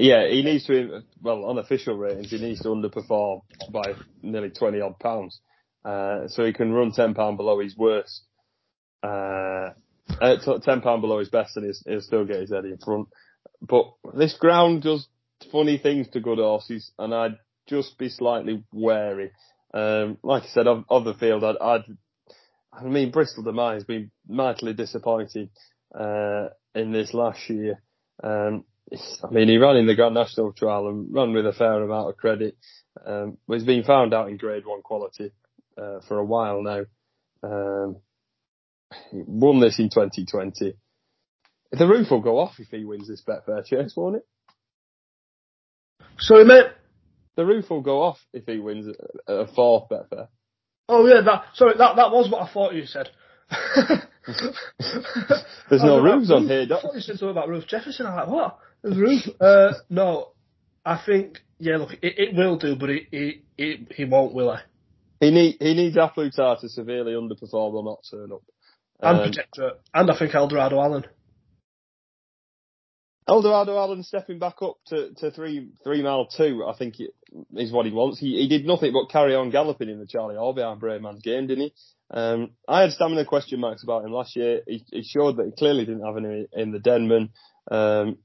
[0.02, 4.80] Yeah, he needs to, well, on official ratings, he needs to underperform by nearly 20
[4.80, 5.38] odd pounds.
[5.84, 8.22] Uh, so he can run £10 below his worst,
[9.04, 9.06] uh,
[10.20, 13.10] uh, £10 below his best and he'll, he'll still get his head in front.
[13.60, 15.06] But this ground does
[15.52, 17.38] funny things to good horses and I'd
[17.68, 19.30] just be slightly wary.
[19.72, 21.84] Um, like I said, of, of the field, I'd, I'd,
[22.72, 25.50] I mean, Bristol De Mai has been mightily disappointing,
[25.94, 27.80] uh, in this last year.
[28.24, 28.64] Um,
[29.24, 32.10] I mean, he ran in the Grand National trial and ran with a fair amount
[32.10, 32.56] of credit.
[33.04, 35.32] Um, but he's been found out in Grade One quality
[35.78, 36.84] uh, for a while now.
[37.42, 37.96] Um,
[39.10, 40.74] he won this in 2020.
[41.72, 44.26] The roof will go off if he wins this Betfair chase, won't it?
[46.18, 46.66] Sorry, mate.
[47.36, 48.94] The roof will go off if he wins
[49.26, 50.28] a, a fourth Betfair.
[50.88, 53.08] Oh yeah, that sorry, that that was what I thought you said.
[55.70, 56.64] There's no roofs on here.
[56.64, 58.06] I thought you said something about Ruth Jefferson.
[58.06, 58.58] I'm like, what?
[58.82, 59.22] Roof?
[59.40, 60.32] Uh, no,
[60.84, 61.76] I think yeah.
[61.76, 65.26] Look, it, it will do, but it, it, it he won't, will he?
[65.26, 68.42] He need he needs A Plus to severely underperform or not turn up.
[69.00, 71.04] And um, Protektorat, and I think Eldorado Allen.
[73.28, 76.64] Eldorado Allen stepping back up to, to three three mile two.
[76.66, 77.14] I think it,
[77.54, 78.18] is what he wants.
[78.18, 81.46] He, he did nothing but carry on galloping in the Charlie Hall behind Bravemans's game,
[81.46, 81.74] didn't he?
[82.10, 84.62] Um, I had stamina question marks about him last year.
[84.66, 87.30] He, he showed that he clearly didn't have any in the Denman.
[87.70, 88.18] Um,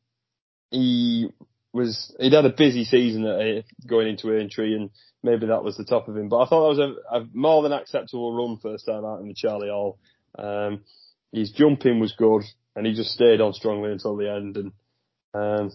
[0.71, 1.29] he
[1.73, 4.89] was he'd had a busy season at, going into Aintree, and
[5.23, 6.29] maybe that was the top of him.
[6.29, 9.27] But I thought that was a, a more than acceptable run first time out in
[9.27, 9.99] the Charlie Hall.
[10.37, 10.81] Um,
[11.31, 12.43] his jumping was good,
[12.75, 14.57] and he just stayed on strongly until the end.
[14.57, 14.71] And
[15.33, 15.71] um,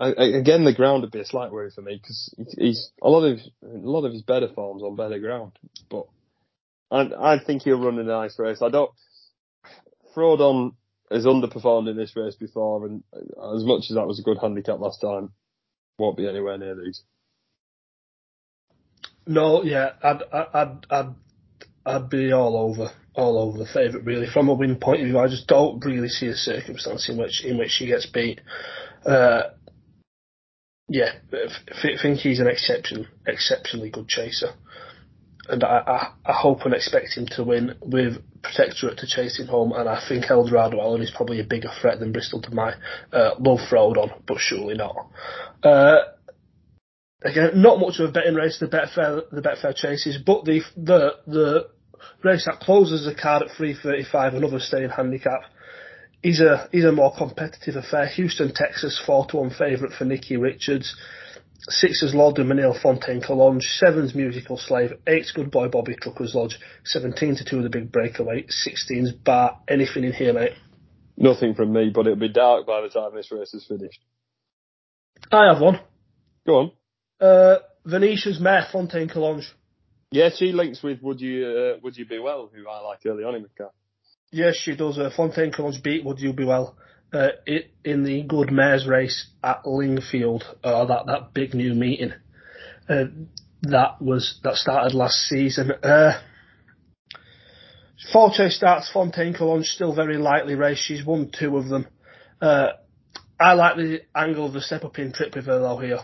[0.00, 3.24] I, again, the ground would be a slight worry for me because he's a lot
[3.24, 5.52] of a lot of his better forms on better ground.
[5.90, 6.06] But
[6.90, 8.62] I, I think he'll run a nice race.
[8.62, 8.90] I don't.
[10.14, 10.74] Frodon
[11.10, 14.80] has underperformed in this race before, and as much as that was a good handicap
[14.80, 15.30] last time,
[15.98, 17.02] won't be anywhere near these.
[19.26, 21.14] No, yeah, I'd, I'd, I'd,
[21.86, 24.26] I'd be all over, all over the favourite really.
[24.26, 27.44] From a win point of view, I just don't really see a circumstance in which
[27.44, 28.40] in which she gets beat.
[29.04, 29.44] Uh,
[30.88, 34.50] yeah, I think he's an exception, exceptionally good chaser,
[35.48, 39.46] and I, I, I hope and expect him to win with Protektorat to chase him
[39.46, 42.74] home, and I think Eldorado Allen is probably a bigger threat than Bristol De Mai
[43.12, 44.96] uh, love Frodon, but surely not.
[45.62, 45.98] Uh,
[47.22, 48.58] again, not much of a betting race.
[48.58, 51.68] The Betfair the Betfair chases, but the the the
[52.22, 55.40] race that closes the card at three thirty five, another staying handicap,
[56.22, 58.06] is a is a more competitive affair.
[58.06, 60.96] Houston, Texas, four to one favourite for Nicky Richards.
[61.68, 66.58] Six's Lord Du Mesnil Fontaine Collonges, Seven's Musical Slave, Eight's Good Boy Bobby Trucker's Lodge,
[66.84, 69.60] 17 to 2 of the Big Breakaway, 16's Bar.
[69.66, 70.52] Anything in here, mate?
[71.16, 74.00] Nothing from me, but it'll be dark by the time this race is finished.
[75.32, 75.80] I have one.
[76.46, 76.72] Go on.
[77.18, 79.50] Uh, Venetia's Mare, Fontaine Collonges.
[80.10, 83.24] Yeah, she links with Would You uh, Would You Be Well, who I like early
[83.24, 83.70] on in the car.
[84.30, 84.98] Yes, she does.
[84.98, 86.76] Uh, Fontaine Collonges beat Would You Be Well
[87.14, 92.12] uh, it, in the Good Mares race at Lingfield, uh, that that big new meeting.
[92.88, 93.04] Uh,
[93.62, 95.70] that was that started last season.
[95.70, 96.20] Uh,
[98.12, 98.90] four chase starts.
[98.92, 100.82] Fontaine Collonges still very lightly raced.
[100.82, 101.86] She's won two of them.
[102.40, 102.70] Uh,
[103.38, 106.00] I like the angle of the step up in trip with her though here.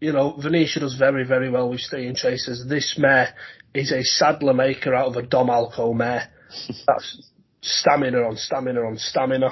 [0.00, 2.64] You know, Venetia does very, very well with staying chasers.
[2.66, 3.34] This mare
[3.74, 6.30] is a saddler maker out of a Dom Alco mare.
[6.86, 9.50] That's stamina on stamina on stamina.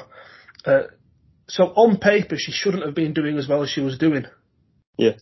[0.64, 0.82] Uh,
[1.48, 4.26] so on paper, she shouldn't have been doing as well as she was doing.
[4.96, 5.12] Yeah.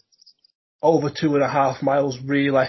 [0.82, 2.66] Over two and a half miles, really.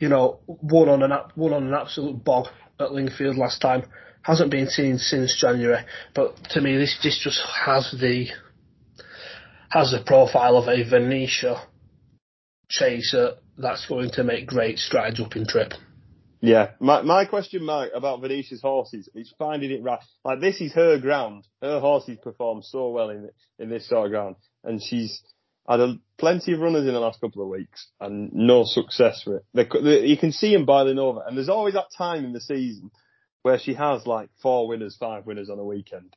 [0.00, 2.46] You know, one on an one on an absolute bog
[2.80, 3.84] at Lingfield last time.
[4.22, 5.84] Hasn't been seen since January.
[6.14, 8.28] But to me, this this just has the
[9.70, 11.62] has the profile of a Venetia
[12.68, 15.72] chaser that's going to make great strides up in trip.
[16.40, 19.98] Yeah, my my question Mike, about Venetia's horses is finding it right.
[20.24, 21.46] Like this is her ground.
[21.60, 25.20] Her horses perform so well in in this sort of ground, and she's
[25.68, 29.38] had a, plenty of runners in the last couple of weeks and no success for
[29.38, 29.44] it.
[29.52, 32.40] They, they, you can see them boiling over, and there's always that time in the
[32.40, 32.90] season
[33.42, 36.14] where she has like four winners, five winners on a weekend,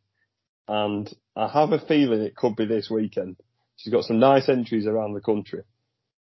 [0.67, 3.37] and I have a feeling it could be this weekend.
[3.77, 5.63] She's got some nice entries around the country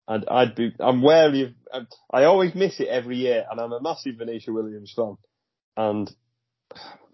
[0.08, 3.80] and I'd be, I'm wary of, I always miss it every year, and I'm a
[3.80, 5.16] massive Venetia Williams fan,
[5.76, 6.10] and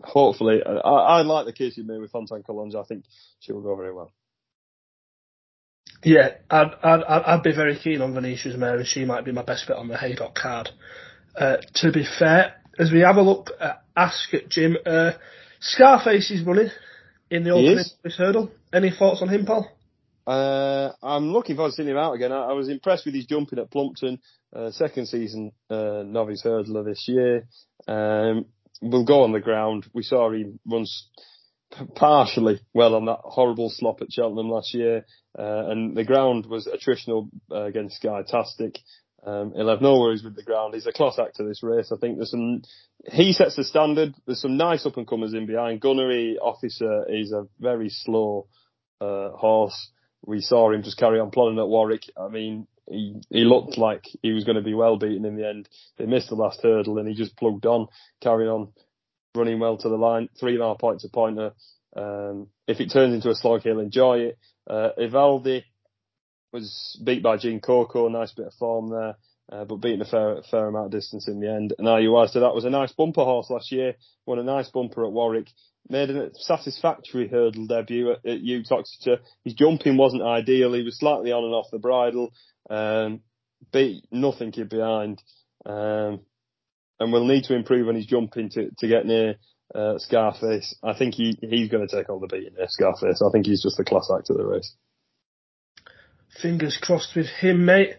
[0.02, 2.76] hopefully, I, I like the case you made with Fontaine Collonges.
[2.76, 3.04] I think
[3.40, 4.12] she will go very well.
[6.04, 9.44] Yeah, I'd, I'd, I'd be very keen on Venetia's mare, and she might be my
[9.44, 10.70] best bet on the Haydock card.
[11.36, 15.12] Uh, to be fair, as we have a look at Ascot Jim, uh,
[15.60, 16.70] Scarface is running
[17.30, 17.84] in the opening
[18.16, 18.50] hurdle.
[18.72, 19.70] Any thoughts on him, Paul?
[20.26, 22.32] Uh, I'm looking forward to seeing him out again.
[22.32, 24.20] I, I was impressed with his jumping at Plumpton,
[24.54, 27.48] uh, second season uh, novice hurdler this year.
[27.88, 28.46] Um,
[28.80, 29.86] we'll go on the ground.
[29.92, 31.08] We saw him runs
[31.94, 35.06] partially well on that horrible slop at Cheltenham last year,
[35.38, 38.76] uh, and the ground was attritional uh, against Skytastic.
[39.24, 40.74] Um, he'll have no worries with the ground.
[40.74, 41.92] He's a class actor this race.
[41.92, 42.62] I think there's some,
[43.10, 44.14] he sets the standard.
[44.26, 45.80] There's some nice up and comers in behind.
[45.80, 48.48] Gunnery Officer is a very slow,
[49.00, 49.90] uh, horse
[50.24, 52.04] we saw him just carry on plodding at Warwick.
[52.16, 55.48] I mean, he he looked like he was going to be well beaten in the
[55.48, 55.68] end.
[55.98, 57.88] They missed the last hurdle and he just plugged on,
[58.20, 58.72] carrying on,
[59.34, 60.28] running well to the line.
[60.38, 61.52] Three half points a pointer.
[61.96, 64.38] Um, if it turns into a slog, he'll enjoy it.
[64.68, 65.64] Uh, Ivaldi
[66.52, 69.16] was beat by Gene Coco, nice bit of form there,
[69.50, 71.74] uh, but beating a fair, fair amount of distance in the end.
[71.78, 73.94] And IUI, so that was a nice bumper horse last year,
[74.26, 75.48] won a nice bumper at Warwick
[75.88, 79.20] made a satisfactory hurdle debut at, at.
[79.44, 80.72] His jumping wasn't ideal.
[80.72, 82.32] He was slightly on and off the bridle.
[82.70, 83.20] Um,
[83.72, 85.22] beat nothing behind.
[85.64, 86.20] Um,
[87.00, 89.36] and will need to improve on his jumping to, to get near
[89.74, 90.74] uh, Scarface.
[90.82, 93.22] I think he, he's going to take all the beating there, Scarface.
[93.22, 94.74] I think he's just the class act of the race.
[96.40, 97.96] fingers crossed with him, mate.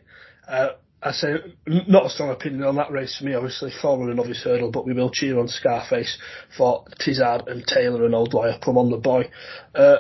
[0.48, 0.70] Uh,
[1.06, 1.34] I say
[1.66, 4.86] not a strong opinion on that race for me, obviously, following a novice hurdle, but
[4.86, 6.18] we will cheer on Scarface
[6.58, 8.62] for Tizzard and Taylor and Oldwyer.
[8.62, 9.30] Come on, the boy.
[9.76, 9.98] Uh,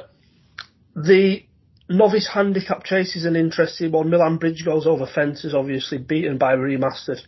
[0.96, 1.44] the
[1.89, 4.10] novice handicap chase is an interesting one.
[4.10, 7.20] Milan Bridge goes over fences, obviously beaten by Remastered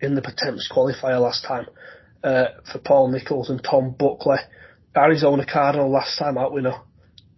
[0.00, 1.66] in the Pertemps qualifier last time
[2.24, 4.38] uh, for Paul Nicholls and Tom Buckley.
[4.96, 6.74] Arizona Cardinal last time out winner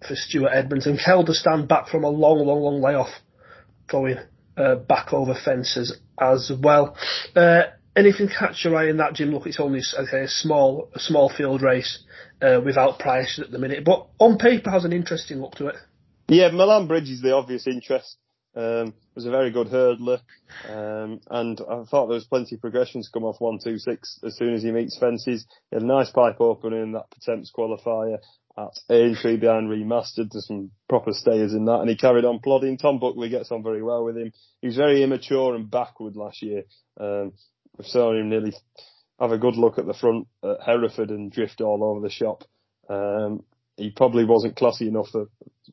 [0.06, 3.10] for Stuart Edmunds and held a stand back from a long, long, long layoff
[3.86, 4.18] going
[4.56, 6.96] uh, back over fences as well.
[7.34, 7.62] Uh,
[7.96, 9.30] anything catch your eye in that, Jim?
[9.32, 12.02] Look, it's only okay, a small, a small field race
[12.42, 15.76] uh, without prices at the minute, but on paper has an interesting look to it.
[16.28, 18.16] Yeah, Milan Bridge is the obvious interest.
[18.56, 20.20] Um, was a very good hurdler,
[20.68, 24.20] um, and I thought there was plenty of progression to come off one two six
[24.24, 25.44] as soon as he meets fences.
[25.70, 28.18] He had a nice pipe opener in that Pertemps qualifier
[28.56, 30.30] at Aintree behind remastered.
[30.30, 32.78] There's some proper stayers in that, and he carried on plodding.
[32.78, 34.32] Tom Buckley gets on very well with him.
[34.60, 36.64] He was very immature and backward last year.
[36.98, 37.32] Um,
[37.76, 38.52] we saw him nearly
[39.18, 42.44] have a good look at the front at Hereford and drift all over the shop.
[42.88, 43.44] Um,
[43.76, 45.28] he probably wasn't classy enough for,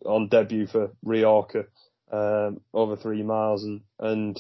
[0.06, 1.66] on debut for Riorca
[2.12, 4.40] um, over three miles, and and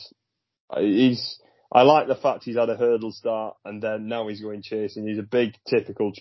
[0.77, 1.39] he's.
[1.73, 5.07] I like the fact he's had a hurdle start and then now he's going chasing.
[5.07, 6.11] He's a big, typical,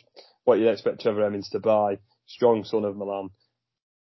[0.45, 1.99] what you'd expect Trevor Hemmings to buy.
[2.31, 3.31] Strong son of Milan.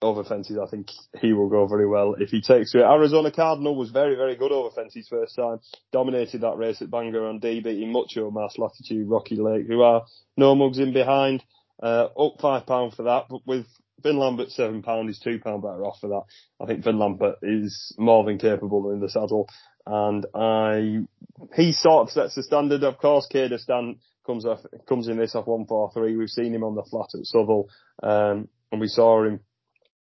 [0.01, 2.85] Over fences, I think he will go very well if he takes to it.
[2.85, 5.59] Arizona Cardinal was very, very good over fences first time.
[5.91, 10.05] Dominated that race at Bangor-on-Dee, beating Mucho Mass, Latitude, Rocky Lake, who are
[10.37, 11.43] no mugs in behind.
[11.83, 13.67] Uh, up five pound for that, but with
[14.03, 16.23] Finn Lambert seven pound, he's two pound better off for that.
[16.61, 19.49] I think Finn Lambert is more than capable in the saddle,
[19.87, 20.99] and I
[21.57, 22.85] he sort of sets the standard.
[22.85, 26.17] Of course, Kehdestan comes off comes in this off one four three.
[26.17, 27.69] We've seen him on the flat at Southwell,
[28.03, 29.41] um, and we saw him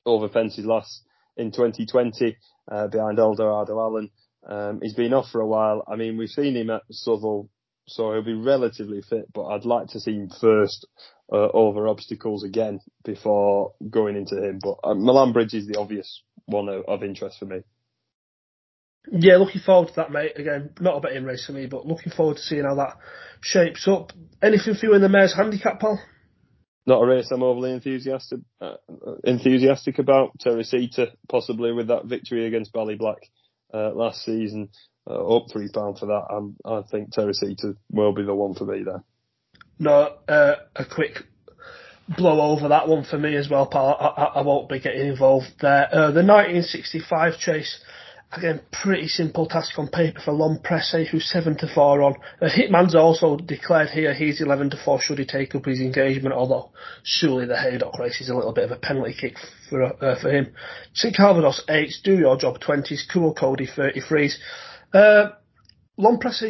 [0.05, 1.05] over fences last
[1.37, 2.37] in 2020
[2.71, 4.11] uh, behind Eldorado Allen.
[4.47, 5.85] Um, he's been off for a while.
[5.91, 7.49] I mean, we've seen him at Southwell,
[7.87, 9.33] so he'll be relatively fit.
[9.33, 10.87] But I'd like to see him first
[11.33, 14.59] uh, over obstacles again before going into him.
[14.61, 17.61] But uh, Milan Bridge is the obvious one of, of, interest for me.
[19.11, 20.33] Yeah, looking forward to that, mate.
[20.37, 22.97] Again, not a betting race for me, but looking forward to seeing how that
[23.41, 24.13] shapes up.
[24.43, 25.99] Anything for you in the mare's handicap, Paul?
[26.87, 28.75] Not a race I'm overly enthusiastic uh,
[29.25, 30.33] enthusiastic about.
[30.41, 33.19] Teresita possibly with that victory against Ballyblack
[33.73, 34.71] uh, last season,
[35.09, 36.25] uh, up three pound for that.
[36.31, 39.05] I'm, I think Teresita will be the one for me there
[39.81, 41.25] no, uh, a quick
[42.17, 43.97] blow over that one for me as well, pal.
[43.99, 45.89] I, I, I won't be getting involved there.
[45.91, 47.81] Uh, the 1965 chase,
[48.33, 50.61] again, pretty simple task on paper for Lon
[51.11, 52.15] who's 7 to 4 on.
[52.41, 56.35] Uh, Hitman's also declared here he's 11 to 4 should he take up his engagement,
[56.35, 56.71] although
[57.03, 59.35] surely the Haydock race is a little bit of a penalty kick
[59.69, 60.53] for uh, for him.
[60.95, 64.35] St Calvados 8s, Do Your Job 20s, Cool Cody 33s.
[64.93, 65.31] Uh,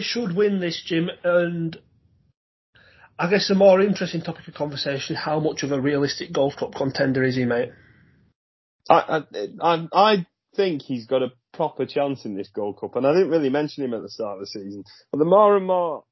[0.00, 1.76] should win this, Jim, and
[3.18, 6.74] I guess a more interesting topic of conversation: how much of a realistic Gold Cup
[6.74, 7.70] contender is he, mate?
[8.88, 9.22] I
[9.60, 10.26] I I
[10.60, 13.84] think he's got a proper chance in this Gold Cup, and I didn't really mention
[13.84, 14.84] him at the start of the season.
[15.10, 16.04] But the more and more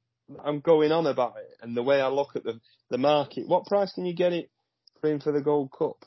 [0.43, 2.59] I'm going on about it, and the way I look at the
[2.89, 4.49] the market, what price can you get it
[4.99, 6.05] for him for the Gold Cup?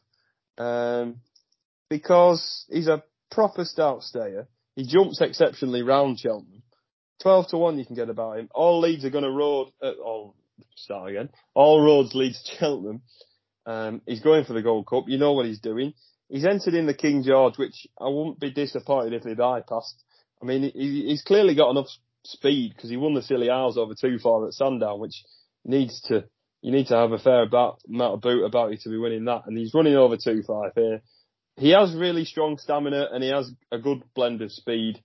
[0.59, 1.21] Um,
[1.89, 4.49] because he's a proper start stayer.
[4.75, 6.63] He jumps exceptionally round Cheltenham.
[7.23, 8.49] Twelve to one, you can get about him.
[8.53, 9.69] All leads are going to road.
[9.81, 10.35] Uh, all
[10.75, 11.29] start again.
[11.55, 13.03] All roads lead to Cheltenham.
[13.65, 15.05] Um, he's going for the Gold Cup.
[15.07, 15.95] You know what he's doing.
[16.33, 20.03] He's entered in the King George, which I wouldn't be disappointed if he bypassed.
[20.41, 21.89] I mean, he, he's clearly got enough
[22.25, 25.23] speed because he won the Scilly Isles over two four at Sandown, which
[25.63, 26.25] needs to
[26.63, 29.27] you need to have a fair about, amount of boot about you to be winning
[29.27, 29.43] that.
[29.47, 31.03] And he's running over two five here.
[31.57, 35.03] He has really strong stamina and he has a good blend of speed,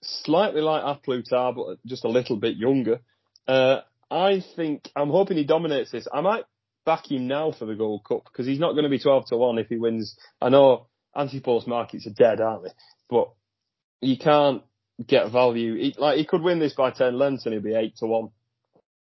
[0.00, 3.00] slightly like A Plus but just a little bit younger.
[3.46, 3.80] Uh,
[4.10, 6.08] I think I'm hoping he dominates this.
[6.10, 6.44] I might
[6.84, 9.36] back him now for the Gold Cup because he's not going to be 12 to
[9.36, 10.16] one if he wins.
[10.40, 12.70] I know anti-post markets are dead, aren't they?
[13.08, 13.30] But
[14.00, 14.62] you can't
[15.06, 15.74] get value.
[15.76, 18.28] He, like he could win this by 10 lengths and he'd be 8 to one.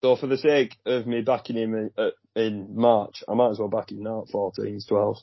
[0.02, 3.58] So for the sake of me backing him in, uh, in March, I might as
[3.58, 5.20] well back him now at 14s, 12s.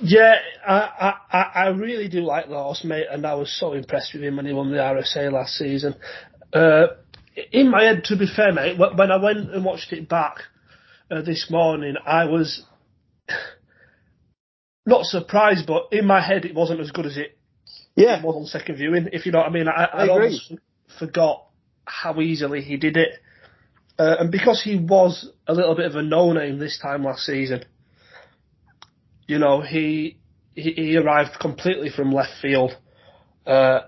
[0.00, 0.34] Yeah,
[0.66, 4.24] I, I I really do like the horse, mate, and I was so impressed with
[4.24, 5.94] him when he won the RSA last season.
[6.52, 6.86] Uh,
[7.52, 10.38] in my head, to be fair, mate, when I went and watched it back
[11.10, 12.64] uh, this morning, I was
[14.86, 17.36] not surprised, but in my head, it wasn't as good as it,
[17.94, 18.18] yeah.
[18.18, 19.08] it was on second viewing.
[19.12, 20.52] If you know what I mean, I, I, I almost
[20.98, 21.46] forgot
[21.84, 23.10] how easily he did it,
[23.98, 27.64] uh, and because he was a little bit of a no-name this time last season,
[29.26, 30.18] you know, he
[30.54, 32.76] he, he arrived completely from left field,
[33.46, 33.80] uh,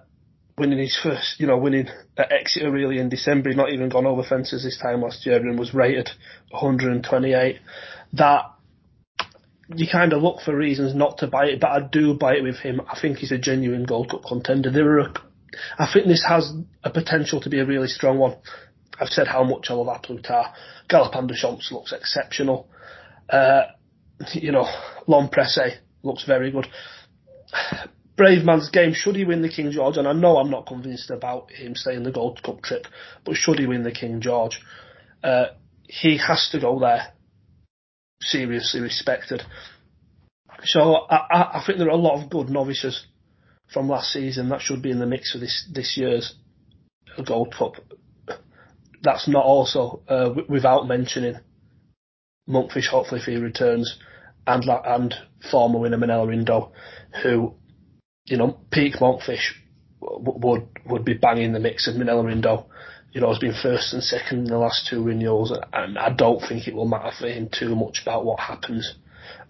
[0.58, 3.50] winning his first, you know, winning at Exeter really in December.
[3.50, 6.10] He's not even gone over fences this time last year and was rated
[6.50, 7.58] 128.
[8.14, 8.44] That
[9.74, 12.42] you kind of look for reasons not to buy it, but I do buy it
[12.42, 12.80] with him.
[12.88, 14.70] I think he's a genuine Gold Cup contender.
[14.70, 15.12] There are,
[15.78, 16.52] I think this has
[16.84, 18.36] a potential to be a really strong one.
[18.98, 20.46] I've said how much I love A Plus Tard.
[20.88, 22.68] Galopin Champs looks exceptional.
[23.28, 23.62] Uh,
[24.32, 24.66] you know,
[25.06, 26.66] L'Homme Presse looks very good.
[28.16, 31.74] Bravemansgame, should he win the King George, and I know I'm not convinced about him
[31.74, 32.86] staying the Gold Cup trip,
[33.24, 34.60] but should he win the King George,
[35.22, 35.46] uh,
[35.84, 37.12] he has to go there
[38.20, 39.42] seriously respected.
[40.64, 43.06] So I, I, think there are a lot of good novices
[43.72, 46.34] from last season that should be in the mix for this this year's
[47.24, 47.74] Gold Cup.
[49.02, 51.36] That's not also uh, without mentioning
[52.48, 52.88] Monkfish.
[52.88, 53.98] Hopefully, if he returns,
[54.46, 55.14] and and
[55.50, 56.72] former winner Minella Indo,
[57.22, 57.54] who
[58.26, 59.52] you know peak Monkfish
[60.00, 62.66] would would be banging the mix of Minella Indo
[63.16, 66.38] you know, has been first and second in the last two renewals, and I don't
[66.38, 68.94] think it will matter for him too much about what happens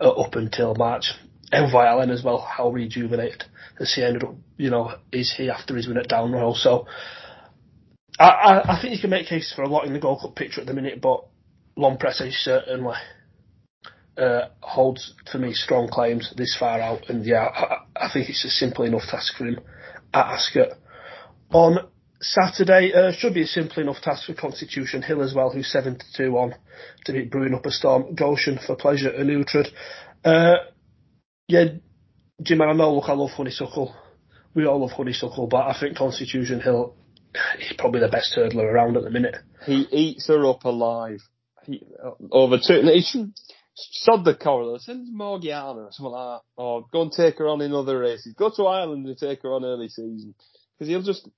[0.01, 1.15] uh, up until March.
[1.53, 3.43] Envoy Allen as well, how rejuvenated
[3.81, 6.55] has he ended up, you know, is he after his win at Down?
[6.55, 6.87] So,
[8.21, 10.37] I, I, I think you can make cases for a lot in the Gold Cup
[10.37, 11.25] picture at the minute, but
[11.77, 12.95] L'Homme Presse certainly
[14.19, 18.45] uh, holds for me strong claims this far out, and yeah, I, I think it's
[18.45, 19.61] a simple enough task for him
[20.13, 20.69] at Ascot.
[21.51, 21.79] On
[22.21, 25.99] Saturday uh, should be a simple enough task for Constitution Hill as well, who's 7
[25.99, 26.55] to 2 on
[27.05, 28.15] to beat Brewing Up a Storm.
[28.15, 29.69] Goshen for pleasure and Uhtred.
[30.25, 30.55] Uh,
[31.47, 31.65] yeah,
[32.43, 33.95] Jim, I know, look, I love Honeysuckle.
[34.55, 36.95] We all love Honeysuckle, but I think Constitution Hill,
[37.59, 39.37] is probably the best hurdler around at the minute.
[39.65, 41.21] He eats her up alive.
[41.65, 42.83] He, uh, over two,
[43.77, 47.61] sod the corridor, send Morgiana or something like that, or go and take her on
[47.61, 48.35] in other races.
[48.35, 50.35] Go to Ireland and take her on early season
[50.79, 51.29] because he'll just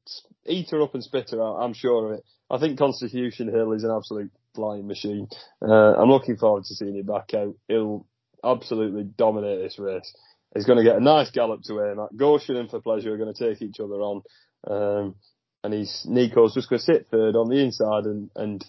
[0.46, 1.58] eat her up and spit her out.
[1.60, 2.24] I'm sure of it.
[2.50, 5.28] I think Constitution Hill is an absolute flying machine.
[5.60, 7.54] Uh, I'm looking forward to seeing him back out.
[7.68, 8.06] He'll
[8.42, 10.12] absolutely dominate this race.
[10.54, 12.16] He's going to get a nice gallop to aim at.
[12.16, 14.22] Goshen and For Pleasure are going to take each other on.
[14.66, 15.14] Um,
[15.62, 18.64] and he's, Nico's just going to sit third on the inside and, and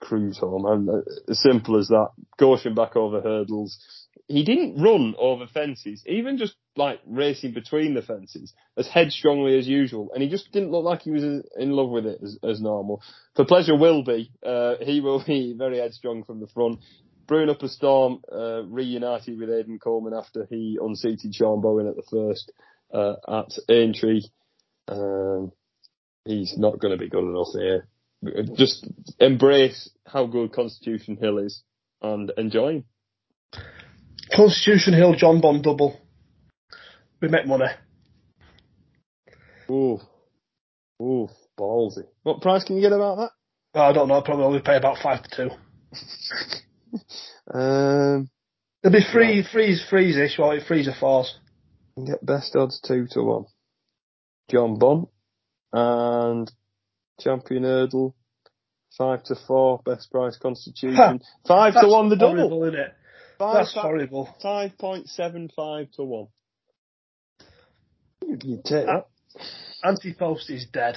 [0.00, 0.66] cruise home.
[0.66, 2.08] And uh, as simple as that.
[2.38, 3.78] Goshen back over hurdles
[4.28, 9.68] he didn't run over fences, even just like racing between the fences as headstrongly as
[9.68, 12.60] usual, and he just didn't look like he was in love with it as, as
[12.60, 13.02] normal.
[13.36, 16.80] For pleasure will be, uh, he will be very headstrong from the front.
[17.26, 21.96] Brewing up a storm, uh, reunited with Aidan Coleman after he unseated Sean Bowen at
[21.96, 22.52] the first
[22.94, 24.22] uh, at Aintree.
[24.86, 25.50] Um,
[26.24, 27.88] he's not going to be good enough here.
[28.56, 28.86] Just
[29.20, 31.62] embrace how good Constitution Hill is
[32.02, 32.84] and enjoy him.
[34.34, 36.00] Constitution Hill Jonbon double.
[37.20, 37.66] We make money.
[39.70, 40.00] Ooh.
[41.00, 42.04] Ooh, ballsy.
[42.22, 43.30] What price can you get about that?
[43.74, 44.18] Oh, I don't know.
[44.18, 45.50] I Probably only pay about five to two.
[47.58, 48.30] um,
[48.82, 49.46] It'll be free, right.
[49.50, 51.36] freeze, freeze-ish, well, freeze or fours.
[52.04, 53.44] Get best odds two to one.
[54.50, 55.08] Jonbon
[55.72, 56.50] and
[57.20, 58.14] champion hurdle
[58.96, 61.20] five to four, best price constitution.
[61.46, 62.36] Five to one the double.
[62.36, 62.94] Horrible, isn't it?
[63.38, 64.34] Five, That's five, horrible.
[64.42, 66.26] 5.75 to 1.
[68.44, 69.06] You take that.
[69.84, 70.96] Anti-post is dead.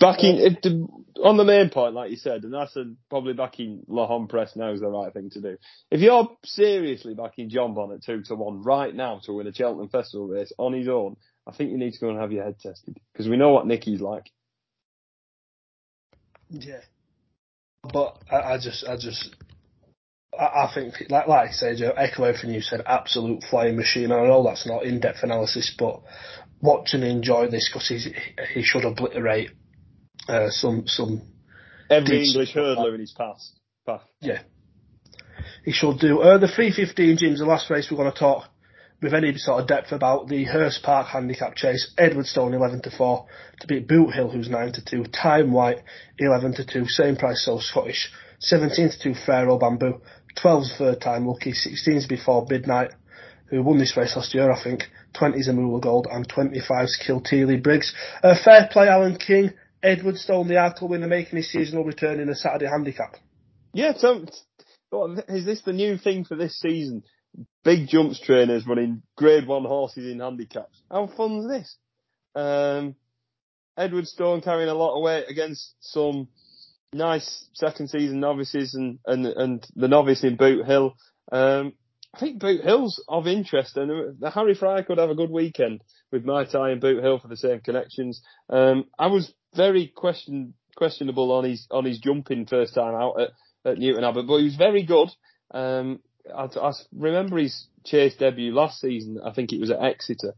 [0.00, 0.66] Backing it,
[1.22, 4.72] on the main point, like you said, and that's a, probably backing L'Homme Presse now
[4.72, 5.56] is the right thing to do.
[5.90, 9.88] If you're seriously backing Jonbon at two to one right now to win a Cheltenham
[9.88, 11.16] Festival race on his own,
[11.46, 13.66] I think you need to go and have your head tested because we know what
[13.66, 14.30] Nicky's like.
[16.50, 16.80] Yeah,
[17.82, 19.34] but I, I just, I just,
[20.38, 24.12] I, think, like, like I say, Joe, echo everything you said, absolute flying machine.
[24.12, 26.02] I know that's not in-depth analysis, but
[26.60, 28.06] watch and enjoy this because
[28.54, 29.50] he should obliterate
[30.28, 31.22] uh, some some
[31.90, 34.02] every English hurdler in his past path.
[34.20, 34.42] Yeah,
[35.64, 36.20] he should do.
[36.20, 38.48] Uh, the 315 James, the last race we're going to talk
[39.02, 41.92] with any sort of depth about the Hurst Park handicap chase.
[41.98, 43.26] Edwardstone 11 to 4
[43.60, 45.04] to beat Boot Hill, who's 9 to 2.
[45.12, 45.80] Thyme White
[46.18, 46.86] 11 to 2.
[46.86, 48.12] Same price, so Scottish.
[48.38, 50.00] 17 to 2 Frero Banbou.
[50.42, 52.92] 12's third time lucky, 16's before midnight,
[53.46, 54.84] who won this race last year, I think.
[55.14, 57.92] 20's Amoola Gold and 25's Kilteely Briggs.
[58.22, 59.50] Uh, fair play, Alan King.
[59.82, 63.16] Edwardstone, the Arkle winner, making his seasonal return in a Saturday handicap.
[63.74, 64.24] Yeah, so
[65.28, 67.02] is this the new thing for this season?
[67.64, 70.82] Big jumps trainers running grade one horses in handicaps.
[70.90, 71.76] How fun's this?
[72.34, 72.96] Um,
[73.78, 76.28] Edwardstone carrying a lot of weight against some
[76.92, 80.94] nice second season novices and, and, and the novice in Boot Hill.
[81.30, 81.72] Um,
[82.14, 85.82] I think Boot Hill's of interest, and the Harry Fry could have a good weekend
[86.10, 88.20] with Mai Tai and Boot Hill for the same connections.
[88.50, 93.30] Um, I was very question questionable on his on his jumping first time out at,
[93.64, 95.08] at Newton Abbot, but he was very good.
[95.52, 96.00] Um,
[96.34, 99.20] I, I remember his chase debut last season.
[99.24, 100.34] I think it was at Exeter,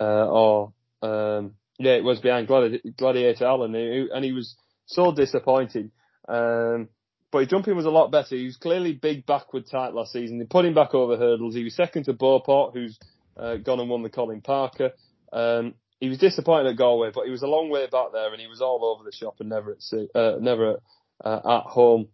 [0.00, 0.72] uh, or
[1.02, 4.56] um, yeah, it was behind Gladi- Gladiator Allen, and he was
[4.86, 5.90] so disappointing.
[6.28, 6.88] Um,
[7.30, 8.36] but his jumping was a lot better.
[8.36, 10.38] He was clearly big backward type last season.
[10.38, 11.54] They put him back over hurdles.
[11.54, 12.98] He was second to Beauport, who's
[13.36, 14.92] uh, gone and won the Colin Parker.
[15.32, 18.40] Um, he was disappointed at Galway, but he was a long way back there, and
[18.40, 20.80] he was all over the shop and never at uh, never
[21.24, 22.08] uh, at home.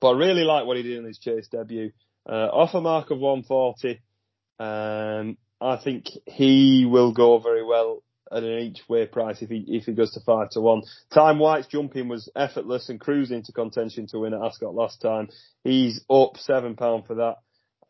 [0.00, 1.92] But I really like what he did in his chase debut.
[2.26, 4.00] Uh, off a mark of 140,
[4.58, 8.02] um, I think he will go very well
[8.32, 10.82] at an each way price if he if he goes to five to one.
[11.12, 15.28] Thyme White's jumping was effortless and cruising to contention to win at Ascot last time.
[15.62, 17.36] He's up seven pound for that.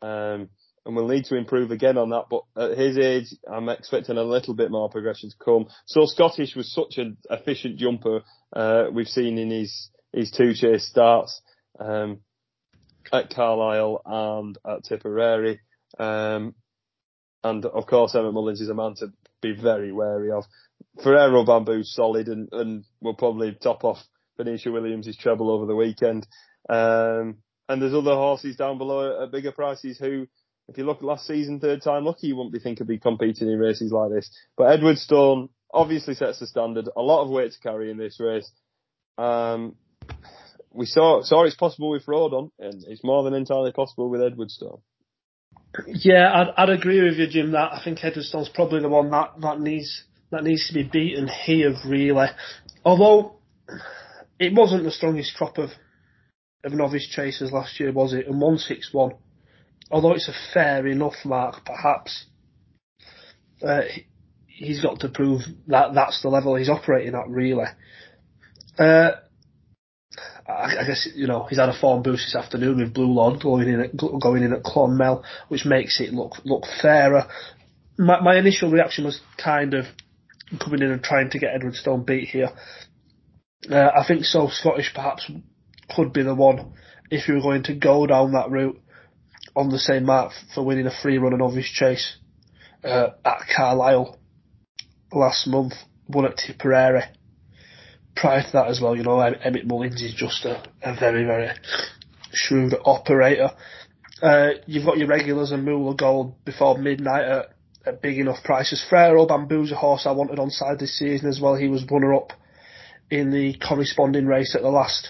[0.05, 0.49] Um,
[0.85, 2.25] and we'll need to improve again on that.
[2.29, 5.67] But at his age, I'm expecting a little bit more progression to come.
[5.87, 8.21] So Scottish was such an efficient jumper
[8.53, 11.41] uh, we've seen in his his two chase starts
[11.79, 12.19] um,
[13.11, 15.59] at Carlisle and at Tipperary.
[15.99, 16.55] Um,
[17.43, 20.45] and of course, Emmett Mullins is a man to be very wary of.
[21.03, 23.99] Frero Banbou's solid and, and will probably top off
[24.37, 26.27] Venetia Williams' treble over the weekend.
[26.69, 27.37] Um,
[27.69, 30.27] and there's other horses down below at bigger prices who,
[30.67, 32.99] if you look at last season, third time lucky, you wouldn't be thinking of be
[32.99, 34.29] competing in races like this.
[34.57, 36.89] But Edwardstone obviously sets the standard.
[36.95, 38.49] A lot of weight to carry in this race.
[39.17, 39.75] Um,
[40.75, 44.81] we saw saw it's possible with Rodon, and it's more than entirely possible with Edwardstone.
[45.87, 47.51] Yeah, I'd, I'd agree with you, Jim.
[47.51, 51.27] That I think Edwardstone's probably the one that, that needs that needs to be beaten
[51.27, 52.27] here, really.
[52.83, 53.37] Although
[54.39, 55.69] it wasn't the strongest crop of
[56.63, 58.27] of novice chasers last year, was it?
[58.27, 59.13] And one six one,
[59.91, 62.25] although it's a fair enough mark, perhaps
[63.65, 63.81] uh,
[64.47, 67.65] he's got to prove that that's the level he's operating at, really.
[68.77, 69.11] Uh,
[70.47, 73.67] I, guess you know he's had a form boost this afternoon with Blue Lord going
[73.67, 77.25] in at going in at Clonmel, which makes it look look fairer.
[77.97, 79.85] My, my initial reaction was kind of
[80.59, 82.49] coming in and trying to get Edwardstone beat here.
[83.69, 85.29] Uh, I think so Scottish perhaps
[85.95, 86.73] could be the one
[87.09, 88.79] if you were going to go down that route
[89.55, 92.17] on the same mark for winning a free run and obvious chase
[92.83, 94.19] uh, at Carlisle
[95.11, 95.73] last month,
[96.07, 97.03] won at Tipperary
[98.15, 101.49] prior to that as well, you know, Emmett Mullins is just a, a very, very
[102.33, 103.51] shrewd operator.
[104.21, 107.45] Uh, you've got your regulars and Moolah Gold before midnight at,
[107.85, 108.83] at big enough prices.
[108.89, 111.55] Frero Banbou's a horse I wanted on side this season as well.
[111.55, 112.31] He was runner up
[113.09, 115.09] in the corresponding race at the last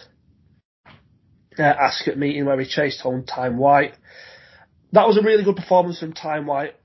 [1.57, 3.93] uh, Ascot meeting where he chased home Thyme White.
[4.91, 6.75] That was a really good performance from Thyme White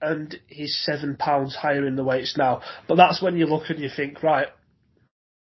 [0.00, 2.60] and he's seven pounds higher in the weights now.
[2.86, 4.48] But that's when you look and you think, right,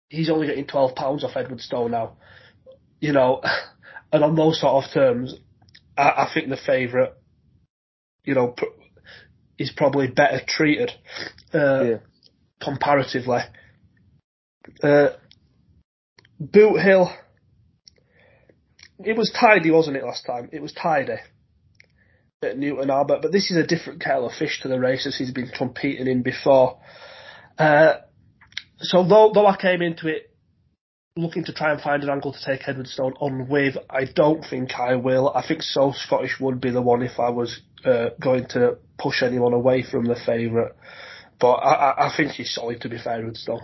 [0.09, 2.16] he's only getting twelve pounds off Edwardstone now.
[3.00, 3.42] You know,
[4.12, 5.34] and on those sort of terms,
[5.96, 7.12] I, I think the favourite,
[8.24, 8.64] you know, pr-
[9.59, 10.92] is probably better treated
[11.52, 11.96] uh, yeah.
[12.62, 13.40] comparatively.
[14.82, 15.09] Uh,
[16.38, 17.12] Boot Hill,
[19.00, 20.50] it was tidy, wasn't it, last time?
[20.52, 21.16] It was tidy
[22.42, 25.32] at Newton Abbot, but this is a different kettle of fish to the races he's
[25.32, 26.78] been competing in before.
[27.59, 27.94] Uh,
[28.81, 30.29] so though though I came into it
[31.18, 34.74] looking to try and find an angle to take Edwardstone on with, I don't think
[34.79, 35.31] I will.
[35.35, 39.22] I think So Scottish would be the one if I was uh, going to push
[39.22, 40.72] anyone away from the favourite.
[41.41, 43.61] But I, I, think he's solid to be fair, Edwardstone.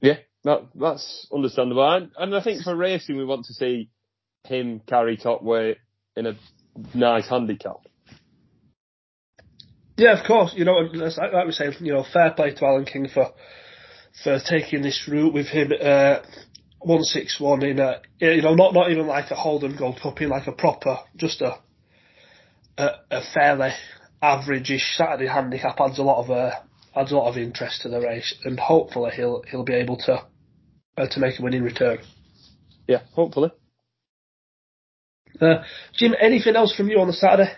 [0.00, 1.90] Yeah, that, that's understandable.
[1.90, 3.90] And, and I think for racing, we want to see
[4.44, 5.78] him carry top weight
[6.16, 6.34] in a
[6.94, 7.76] nice handicap.
[9.96, 10.52] Yeah, of course.
[10.56, 13.32] You know, like, like we say, you know, fair play to Alan King for
[14.22, 15.72] for taking this route with him.
[15.80, 16.20] Uh,
[16.78, 20.20] one six one in a you know not not even like a Holden Gold Cup
[20.20, 21.58] in like a proper just a
[22.76, 23.70] a, a fairly
[24.20, 26.50] average-ish Saturday handicap adds a lot of uh,
[26.94, 30.24] adds a lot of interest to the race and hopefully he'll he'll be able to
[30.96, 31.98] uh, to make a winning return.
[32.86, 33.50] Yeah, hopefully.
[35.40, 37.50] Uh, Jim, anything else from you on the Saturday?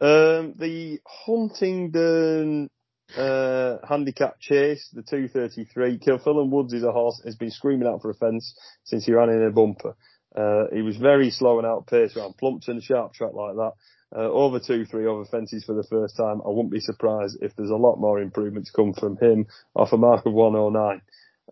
[0.00, 2.68] Um, the Huntingdon
[3.16, 5.98] uh, handicap chase, the 233.
[5.98, 8.54] Kilfillan Woods is a horse has been screaming out for a fence
[8.84, 9.94] since he ran in a bumper.
[10.34, 13.72] Uh, he was very slow and out pace around Plumpton, sharp track like that.
[14.14, 16.40] Uh, over two, three over fences for the first time.
[16.44, 19.92] I wouldn't be surprised if there's a lot more improvement to come from him off
[19.92, 21.00] a mark of 109.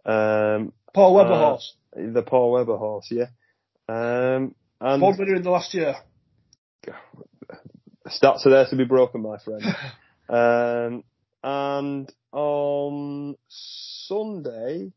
[0.05, 1.75] Um, Paul Webber uh, horse.
[1.95, 3.27] The Paul Webber horse, yeah.
[3.89, 5.95] Um, and winner in the last year.
[8.09, 9.63] Stats are there to be broken, my friend.
[10.29, 11.05] um,
[11.43, 14.93] and on Sunday,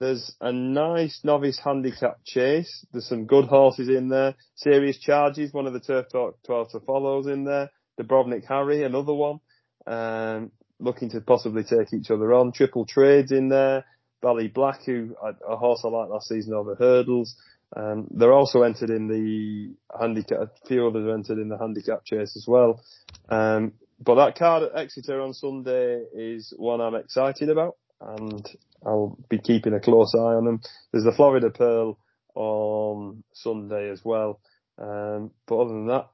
[0.00, 2.84] there's a nice novice handicap chase.
[2.92, 4.34] There's some good horses in there.
[4.56, 7.70] Serious Charges, one of the Turf Talk 12 to follows in there.
[8.00, 9.38] Dubrovnik Harry, another one.
[9.86, 10.50] Um,
[10.80, 12.52] looking to possibly take each other on.
[12.52, 13.84] Triple Trades in there.
[14.20, 17.36] Bally Black, who a, horse I liked last season over hurdles.
[17.76, 20.38] Um, they're also entered in the handicap.
[20.38, 22.82] A few others are entered in the handicap chase as well.
[23.28, 23.72] Um,
[24.04, 28.48] but that card at Exeter on Sunday is one I'm excited about, and
[28.84, 30.60] I'll be keeping a close eye on them.
[30.92, 31.98] There's the Florida Pearl
[32.34, 34.40] on Sunday as well.
[34.78, 36.08] Um, but other than that,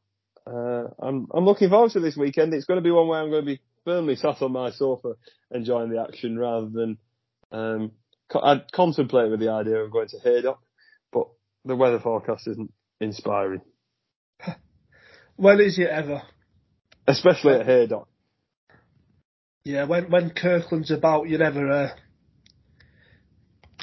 [0.46, 2.52] uh, I'm I'm looking forward to this weekend.
[2.54, 5.14] It's going to be one where I'm going to be firmly sat on my sofa
[5.50, 6.98] enjoying the action rather than
[7.52, 7.92] um,
[8.34, 10.60] I'd contemplate with the idea of going to Haydock,
[11.12, 11.28] but
[11.64, 13.62] the weather forecast isn't inspiring.
[15.36, 16.22] well, is it ever?
[17.08, 18.06] Especially at Haydock.
[19.64, 21.88] Yeah, when when Kirkland's about, you're never uh,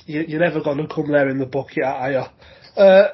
[0.05, 2.81] you, you're never going to come there in the bucket, are you?
[2.81, 3.07] Uh,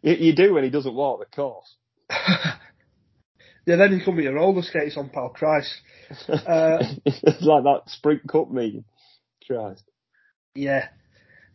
[0.00, 0.14] you?
[0.14, 1.76] You do when he doesn't walk the course.
[2.10, 5.28] yeah, then you come with your roller skates on, pal.
[5.30, 5.74] Christ.
[6.28, 6.76] Uh,
[7.06, 8.84] it's like that Sprint Cup meeting.
[9.46, 9.82] Christ.
[10.54, 10.88] Yeah.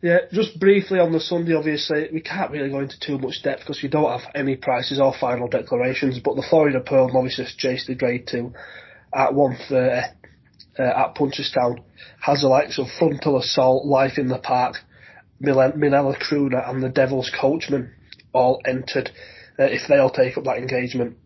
[0.01, 3.61] Yeah, just briefly on the Sunday, obviously, we can't really go into too much depth
[3.61, 7.87] because we don't have any prices or final declarations, but the Florida Pearl Novices Chase
[7.87, 8.53] the Grade 2
[9.15, 10.17] at 130
[10.77, 11.81] uh, at Punchestown
[12.21, 14.75] has the likes of Frontal Assault, Life in the Park,
[15.41, 17.91] Minella Crooner and the Devil's Coachman
[18.33, 19.09] all entered.
[19.57, 21.17] Uh, if they all take up that engagement,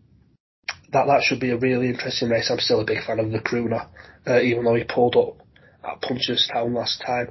[0.92, 2.50] that that should be a really interesting race.
[2.50, 3.88] I'm still a big fan of the Crooner,
[4.26, 5.41] uh, even though he pulled up
[5.84, 7.28] at Punchestown last time.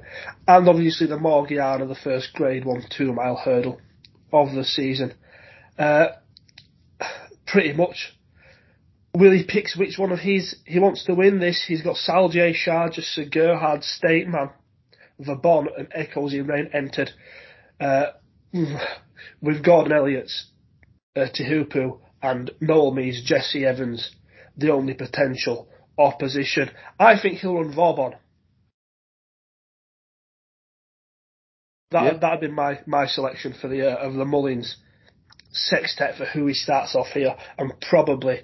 [0.47, 3.79] And obviously the Morgiana, the first grade one two mile hurdle
[4.31, 5.13] of the season.
[5.77, 6.07] Uh,
[7.47, 8.17] pretty much,
[9.15, 11.63] Willie picks which one of his he wants to win this.
[11.67, 14.49] He's got Saldier, Sharjah, Sir Gerhard, State Man,
[15.19, 17.11] Vauban and Echoes in Rain entered.
[17.79, 18.11] Uh,
[19.41, 20.51] with Gordon Elliott's
[21.15, 24.11] uh, Teahupoo and Noel Meade's, Jesse Evans,
[24.57, 26.69] the only potential opposition.
[26.99, 28.15] I think he'll run Vauban.
[31.91, 32.17] That yeah.
[32.19, 34.77] that'd been my, my selection for the uh, of the Mullins
[35.51, 38.41] sextet for who he starts off here, and probably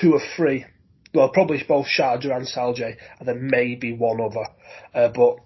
[0.00, 0.66] two or three.
[1.12, 4.46] Well, probably both Sharjah and Saldier, and then maybe one other.
[4.94, 5.38] Uh, but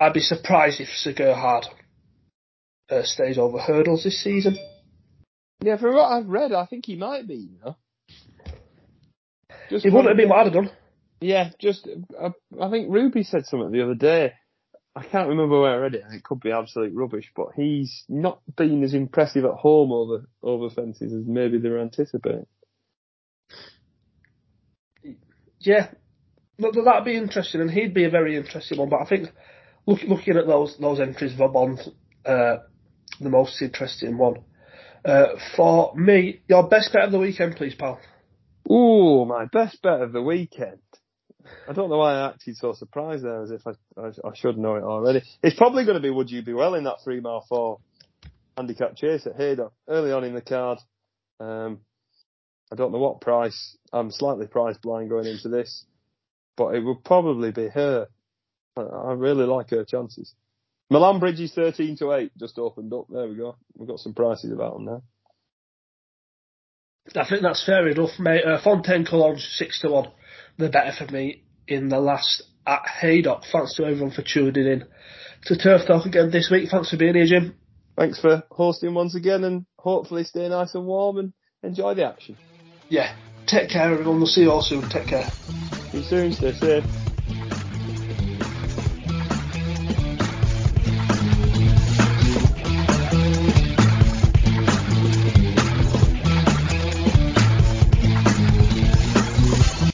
[0.00, 1.66] I'd be surprised if Sir Gerhard
[2.90, 4.56] uh, stays over hurdles this season.
[5.62, 7.34] Yeah, for what I've read, I think he might be.
[7.34, 7.76] You know,
[9.68, 10.70] just he wouldn't have been what I'd have done.
[11.20, 11.86] Yeah, just
[12.20, 12.30] uh,
[12.60, 14.32] I think Ruby said something the other day
[14.96, 18.04] I can't remember where I read it, and it could be absolute rubbish, but he's
[18.08, 22.46] not been as impressive at home over over fences as maybe they were anticipating.
[25.58, 25.88] Yeah,
[26.58, 28.88] that'd be interesting, and he'd be a very interesting one.
[28.88, 29.30] But I think
[29.86, 31.88] look, looking at those those entries, Vauban's
[32.24, 32.58] uh,
[33.20, 34.44] the most interesting one.
[35.04, 38.00] Uh, for me, your best bet of the weekend, please, pal.
[38.70, 40.78] Ooh, my best bet of the weekend.
[41.68, 44.58] I don't know why I acted so surprised there, as if I, I, I should
[44.58, 45.22] know it already.
[45.42, 47.78] It's probably going to be Would You Be Well in that three mile four
[48.56, 50.78] handicap chase at Haydock early on in the card.
[51.40, 51.80] Um,
[52.72, 53.76] I don't know what price.
[53.92, 55.84] I'm slightly price blind going into this,
[56.56, 58.08] but it will probably be her.
[58.76, 60.34] I, I really like her chances.
[60.90, 63.06] Milan Bridges 13 to 8 just opened up.
[63.10, 63.56] There we go.
[63.76, 65.02] We've got some prices about them now.
[67.16, 68.44] I think that's fair enough, mate.
[68.44, 70.08] Uh, Fontaine Collonges 6 to 1
[70.58, 73.42] the better for me in the last at Haydock.
[73.50, 74.84] Thanks to everyone for tuning in
[75.46, 76.70] to Turf Talk again this week.
[76.70, 77.56] Thanks for being here, Jim.
[77.96, 81.32] Thanks for hosting once again and hopefully stay nice and warm and
[81.62, 82.36] enjoy the action.
[82.88, 83.14] Yeah.
[83.46, 84.18] Take care, everyone.
[84.18, 84.88] We'll see you all soon.
[84.88, 85.30] Take care.
[85.92, 86.32] See you soon.
[86.32, 87.03] Stay safe.